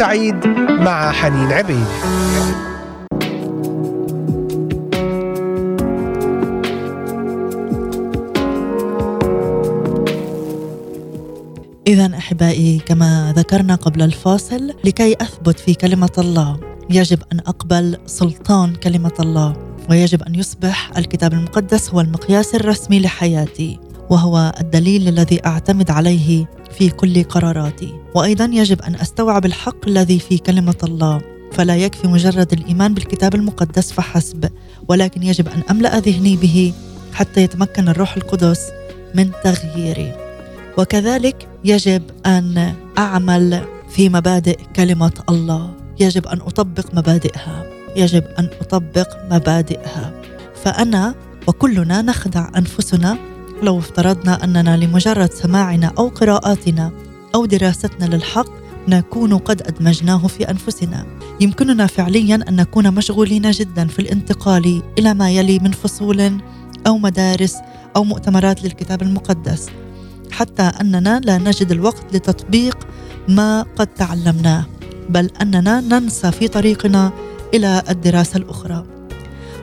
سعيد 0.00 0.46
مع 0.80 1.12
حنين 1.12 1.52
عبيد. 1.52 1.86
إذا 11.86 12.16
أحبائي 12.16 12.78
كما 12.78 13.32
ذكرنا 13.36 13.74
قبل 13.74 14.02
الفاصل 14.02 14.74
لكي 14.84 15.14
أثبت 15.20 15.60
في 15.60 15.74
كلمة 15.74 16.10
الله 16.18 16.60
يجب 16.90 17.18
أن 17.32 17.38
أقبل 17.38 17.98
سلطان 18.06 18.74
كلمة 18.74 19.14
الله 19.20 19.56
ويجب 19.90 20.22
أن 20.22 20.34
يصبح 20.34 20.96
الكتاب 20.96 21.32
المقدس 21.32 21.90
هو 21.90 22.00
المقياس 22.00 22.54
الرسمي 22.54 23.00
لحياتي 23.00 23.78
وهو 24.10 24.52
الدليل 24.60 25.08
الذي 25.08 25.46
أعتمد 25.46 25.90
عليه 25.90 26.46
في 26.78 26.90
كل 26.90 27.24
قراراتي. 27.24 27.99
وأيضا 28.14 28.44
يجب 28.44 28.82
أن 28.82 28.94
أستوعب 28.94 29.46
الحق 29.46 29.88
الذي 29.88 30.18
في 30.18 30.38
كلمة 30.38 30.76
الله 30.82 31.20
فلا 31.52 31.76
يكفي 31.76 32.08
مجرد 32.08 32.52
الإيمان 32.52 32.94
بالكتاب 32.94 33.34
المقدس 33.34 33.92
فحسب 33.92 34.50
ولكن 34.88 35.22
يجب 35.22 35.48
أن 35.48 35.62
أملأ 35.70 35.98
ذهني 35.98 36.36
به 36.36 36.72
حتى 37.12 37.42
يتمكن 37.42 37.88
الروح 37.88 38.16
القدس 38.16 38.60
من 39.14 39.30
تغييري. 39.44 40.12
وكذلك 40.78 41.48
يجب 41.64 42.02
أن 42.26 42.74
أعمل 42.98 43.64
في 43.90 44.08
مبادئ 44.08 44.58
كلمة 44.76 45.12
الله. 45.28 45.70
يجب 46.00 46.26
أن 46.26 46.40
أطبق 46.40 46.94
مبادئها. 46.94 47.64
يجب 47.96 48.24
أن 48.38 48.48
أطبق 48.60 49.08
مبادئها. 49.30 50.12
فأنا 50.64 51.14
وكلنا 51.46 52.02
نخدع 52.02 52.48
أنفسنا 52.56 53.18
لو 53.62 53.78
افترضنا 53.78 54.44
أننا 54.44 54.76
لمجرد 54.76 55.32
سماعنا 55.32 55.92
أو 55.98 56.08
قراءاتنا 56.08 56.90
أو 57.34 57.46
دراستنا 57.46 58.04
للحق 58.04 58.46
نكون 58.88 59.38
قد 59.38 59.62
أدمجناه 59.62 60.26
في 60.26 60.50
أنفسنا. 60.50 61.06
يمكننا 61.40 61.86
فعليا 61.86 62.34
أن 62.48 62.56
نكون 62.56 62.94
مشغولين 62.94 63.50
جدا 63.50 63.86
في 63.86 63.98
الانتقال 63.98 64.82
إلى 64.98 65.14
ما 65.14 65.30
يلي 65.30 65.58
من 65.58 65.70
فصول 65.70 66.40
أو 66.86 66.98
مدارس 66.98 67.56
أو 67.96 68.04
مؤتمرات 68.04 68.64
للكتاب 68.64 69.02
المقدس 69.02 69.70
حتى 70.30 70.62
أننا 70.62 71.20
لا 71.24 71.38
نجد 71.38 71.70
الوقت 71.70 72.14
لتطبيق 72.14 72.78
ما 73.28 73.66
قد 73.76 73.86
تعلمناه 73.86 74.66
بل 75.08 75.30
أننا 75.42 75.80
ننسى 75.80 76.32
في 76.32 76.48
طريقنا 76.48 77.12
إلى 77.54 77.82
الدراسة 77.88 78.36
الأخرى. 78.36 78.84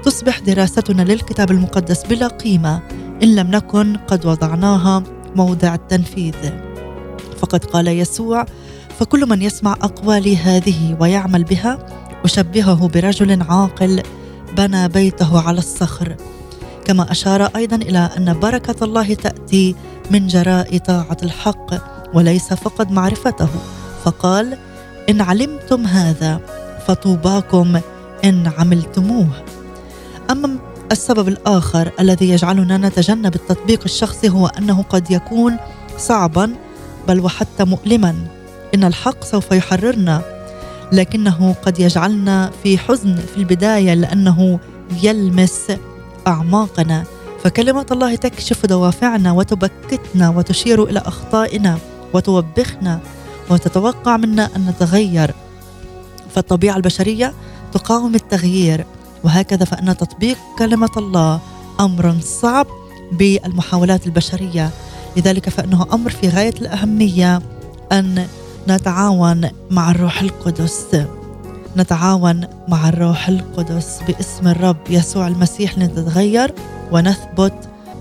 تصبح 0.03 0.39
دراستنا 0.39 1.01
للكتاب 1.01 1.51
المقدس 1.51 2.03
بلا 2.03 2.27
قيمة 2.27 2.81
إن 3.23 3.35
لم 3.35 3.47
نكن 3.47 3.95
قد 3.95 4.25
وضعناها 4.25 5.03
موضع 5.35 5.75
التنفيذ. 5.75 6.66
فقد 7.37 7.65
قال 7.65 7.87
يسوع 7.87 8.45
فكل 8.99 9.29
من 9.29 9.41
يسمع 9.41 9.73
أقوالي 9.73 10.37
هذه 10.37 10.97
ويعمل 10.99 11.43
بها 11.43 11.87
أشبهه 12.25 12.87
برجل 12.87 13.41
عاقل 13.41 14.03
بنى 14.57 14.87
بيته 14.87 15.41
على 15.47 15.57
الصخر. 15.57 16.15
كما 16.85 17.11
أشار 17.11 17.43
أيضا 17.55 17.75
إلى 17.75 18.09
أن 18.17 18.39
بركة 18.39 18.83
الله 18.83 19.13
تأتي 19.13 19.75
من 20.11 20.27
جراء 20.27 20.77
طاعة 20.77 21.17
الحق 21.23 21.73
وليس 22.13 22.53
فقط 22.53 22.91
معرفته 22.91 23.49
فقال 24.03 24.57
إن 25.09 25.21
علمتم 25.21 25.85
هذا 25.85 26.41
فطوباكم 26.87 27.79
إن 28.23 28.51
عملتموه. 28.57 29.27
أما 30.29 30.57
السبب 30.91 31.27
الآخر 31.27 31.91
الذي 31.99 32.29
يجعلنا 32.29 32.77
نتجنب 32.77 33.35
التطبيق 33.35 33.81
الشخصي 33.85 34.29
هو 34.29 34.47
أنه 34.47 34.83
قد 34.89 35.11
يكون 35.11 35.57
صعبا 35.97 36.53
بل 37.07 37.19
وحتى 37.19 37.63
مؤلما. 37.63 38.15
إن 38.75 38.83
الحق 38.83 39.23
سوف 39.23 39.51
يحررنا 39.51 40.21
لكنه 40.91 41.55
قد 41.65 41.79
يجعلنا 41.79 42.51
في 42.63 42.77
حزن 42.77 43.15
في 43.15 43.37
البداية 43.37 43.93
لأنه 43.93 44.59
يلمس 45.03 45.71
أعماقنا. 46.27 47.03
فكلمه 47.43 47.85
الله 47.91 48.15
تكشف 48.15 48.65
دوافعنا 48.65 49.31
وتبكتنا 49.31 50.29
وتشير 50.29 50.83
إلى 50.83 50.99
أخطائنا 50.99 51.77
وتوبخنا 52.13 52.99
وتتوقع 53.49 54.17
منا 54.17 54.49
أن 54.55 54.65
نتغير. 54.65 55.33
فالطبيعة 56.35 56.75
البشرية 56.75 57.33
تقاوم 57.73 58.15
التغيير 58.15 58.85
وهكذا 59.23 59.65
فإن 59.65 59.97
تطبيق 59.97 60.37
كلمة 60.59 60.91
الله 60.97 61.39
أمر 61.79 62.15
صعب 62.21 62.67
بالمحاولات 63.11 64.05
البشرية. 64.07 64.71
لذلك 65.17 65.49
فإنه 65.49 65.87
أمر 65.93 66.09
في 66.09 66.29
غاية 66.29 66.53
الأهمية 66.61 67.41
أن 67.91 68.27
نتعاون 68.67 69.49
مع 69.71 69.91
الروح 69.91 70.21
القدس. 70.21 70.85
نتعاون 71.77 72.47
مع 72.67 72.89
الروح 72.89 73.27
القدس 73.27 73.99
باسم 74.07 74.47
الرب 74.47 74.77
يسوع 74.89 75.27
المسيح 75.27 75.77
لنتغير 75.77 76.53
ونثبت 76.91 77.53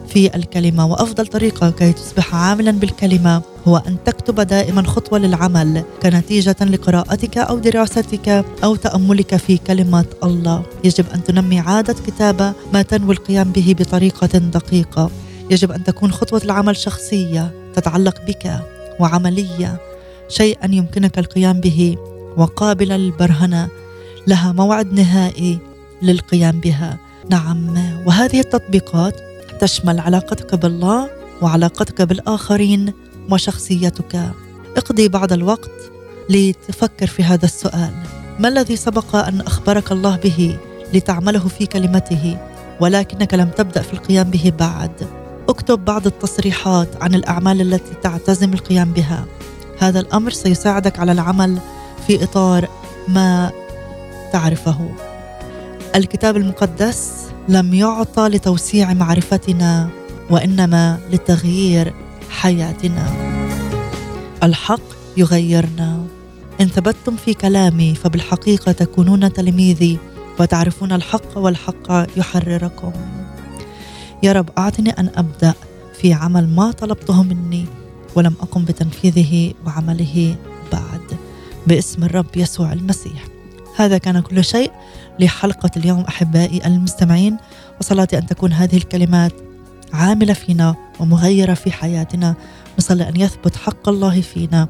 في 0.09 0.37
الكلمة. 0.37 0.87
وأفضل 0.87 1.27
طريقة 1.27 1.71
كي 1.71 1.93
تصبح 1.93 2.35
عاملا 2.35 2.71
بالكلمة 2.71 3.43
هو 3.69 3.77
أن 3.77 3.97
تكتب 4.05 4.41
دائما 4.41 4.83
خطوة 4.83 5.19
للعمل 5.19 5.83
كنتيجة 6.03 6.57
لقراءتك 6.61 7.39
أو 7.39 7.59
دراستك 7.59 8.45
أو 8.64 8.77
تأملك 8.77 9.37
في 9.37 9.59
كلمة 9.59 10.05
الله. 10.25 10.62
يجب 10.85 11.05
أن 11.14 11.25
تنمي 11.25 11.61
عادة 11.61 11.95
كتابة 12.07 12.53
ما 12.73 12.83
تنوي 12.83 13.14
القيام 13.14 13.53
به 13.53 13.75
بطريقة 13.79 14.39
دقيقة. 14.39 15.11
يجب 15.51 15.72
أن 15.72 15.84
تكون 15.84 16.12
خطوة 16.12 16.40
العمل 16.44 16.76
شخصية 16.76 17.53
تتعلق 17.74 18.20
بك 18.26 18.61
وعملية 19.01 19.80
شيئا 20.28 20.74
يمكنك 20.74 21.18
القيام 21.18 21.61
به 21.61 21.97
وقابلة 22.36 22.97
للبرهنة 22.97 23.68
لها 24.26 24.53
موعد 24.53 24.92
نهائي 24.92 25.59
للقيام 26.03 26.61
بها. 26.61 26.99
نعم 27.30 27.78
وهذه 28.07 28.40
التطبيقات 28.40 29.20
تشمل 29.61 30.01
علاقتك 30.01 30.55
بالله 30.55 31.11
وعلاقتك 31.42 32.03
بالآخرين 32.03 32.92
وشخصيتك. 33.30 34.30
اقضي 34.76 35.09
بعض 35.09 35.32
الوقت 35.32 35.70
لتفكر 36.30 37.07
في 37.07 37.22
هذا 37.24 37.44
السؤال. 37.44 37.92
ما 38.38 38.49
الذي 38.49 38.76
سبق 38.76 39.16
أن 39.16 39.40
أخبرك 39.40 39.92
الله 39.92 40.16
به 40.16 40.59
لتعمله 40.94 41.49
في 41.49 41.66
كلمته؟ 41.66 42.38
ولكنك 42.80 43.34
لم 43.34 43.49
تبدأ 43.49 43.82
في 43.82 43.92
القيام 43.92 44.30
به 44.30 44.53
بعد. 44.59 45.26
أكتب 45.49 45.84
بعض 45.84 46.07
التصريحات 46.07 47.03
عن 47.03 47.14
الأعمال 47.14 47.61
التي 47.61 47.94
تعتزم 48.03 48.53
القيام 48.53 48.92
بها. 48.92 49.24
هذا 49.78 50.01
الأمر 50.01 50.30
سيساعدك 50.30 50.99
على 50.99 51.12
العمل 51.12 51.59
في 52.07 52.24
إطار 52.24 52.68
ما 53.09 53.51
تعرفه. 54.32 54.88
الكتاب 55.94 56.36
المقدس 56.36 57.12
لم 57.49 57.74
يعطى 57.74 58.28
لتوسيع 58.28 58.92
معرفتنا 58.92 59.88
وإنما 60.30 60.99
لتغيير 61.11 61.94
حياتنا. 62.30 63.12
الحق 64.42 64.80
يغيرنا. 65.16 66.07
إن 66.61 66.66
ثبتتم 66.66 67.16
في 67.16 67.34
كلامي 67.34 67.94
فبالحقيقة 67.94 68.72
تكونون 68.72 69.32
تلميذي 69.32 69.99
وتعرفون 70.40 70.92
الحق 70.92 71.38
والحق 71.38 72.07
يحرركم. 72.16 72.92
يا 74.23 74.33
رب 74.33 74.51
أعطني 74.59 74.91
أن 74.91 75.11
أبدأ 75.17 75.55
في 76.01 76.12
عمل 76.12 76.49
ما 76.49 76.71
طلبته 76.71 77.23
مني 77.23 77.67
ولم 78.14 78.35
أقم 78.41 78.64
بتنفيذه 78.64 79.55
وعمله 79.67 80.37
بعد 80.73 81.01
باسم 81.67 82.05
الرب 82.05 82.37
يسوع 82.37 82.73
المسيح. 82.73 83.25
هذا 83.77 83.99
كان 83.99 84.21
كل 84.21 84.45
شيء 84.45 84.73
لحلقة 85.21 85.71
اليوم 85.77 86.01
أحبائي 86.01 86.67
المستمعين 86.67 87.37
وصلاتي 87.81 88.19
أن 88.19 88.27
تكون 88.27 88.53
هذه 88.53 88.77
الكلمات 88.77 89.33
عاملة 89.93 90.33
فينا 90.33 90.75
ومغيرة 91.01 91.55
في 91.55 91.71
حياتنا 91.73 92.35
نصلي 92.79 93.09
أن 93.09 93.21
يثبت 93.21 93.57
حق 93.57 93.89
الله 93.89 94.21
فينا 94.21 94.69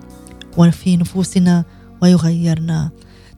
وفي 0.56 0.96
نفوسنا 0.96 1.64
ويغيرنا. 2.02 2.90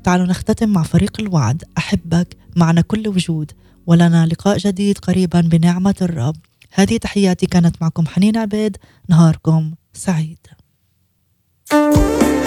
تعالوا 0.05 0.27
نختتم 0.27 0.69
مع 0.69 0.83
فريق 0.83 1.17
الوعد. 1.21 1.65
أحبك 1.79 2.37
معنا 2.57 2.81
كل 2.81 3.09
وجود. 3.09 3.53
ولنا 3.89 4.27
لقاء 4.27 4.59
جديد 4.59 4.99
قريبا 4.99 5.41
بنعمة 5.41 5.95
الرب. 6.03 6.37
هذه 6.73 6.97
تحياتي 6.97 7.47
كانت 7.47 7.83
معكم 7.83 8.07
حنين 8.07 8.37
عبيد. 8.37 8.77
نهاركم 9.09 9.75
سعيد. 9.93 10.39
أحبك 11.73 12.38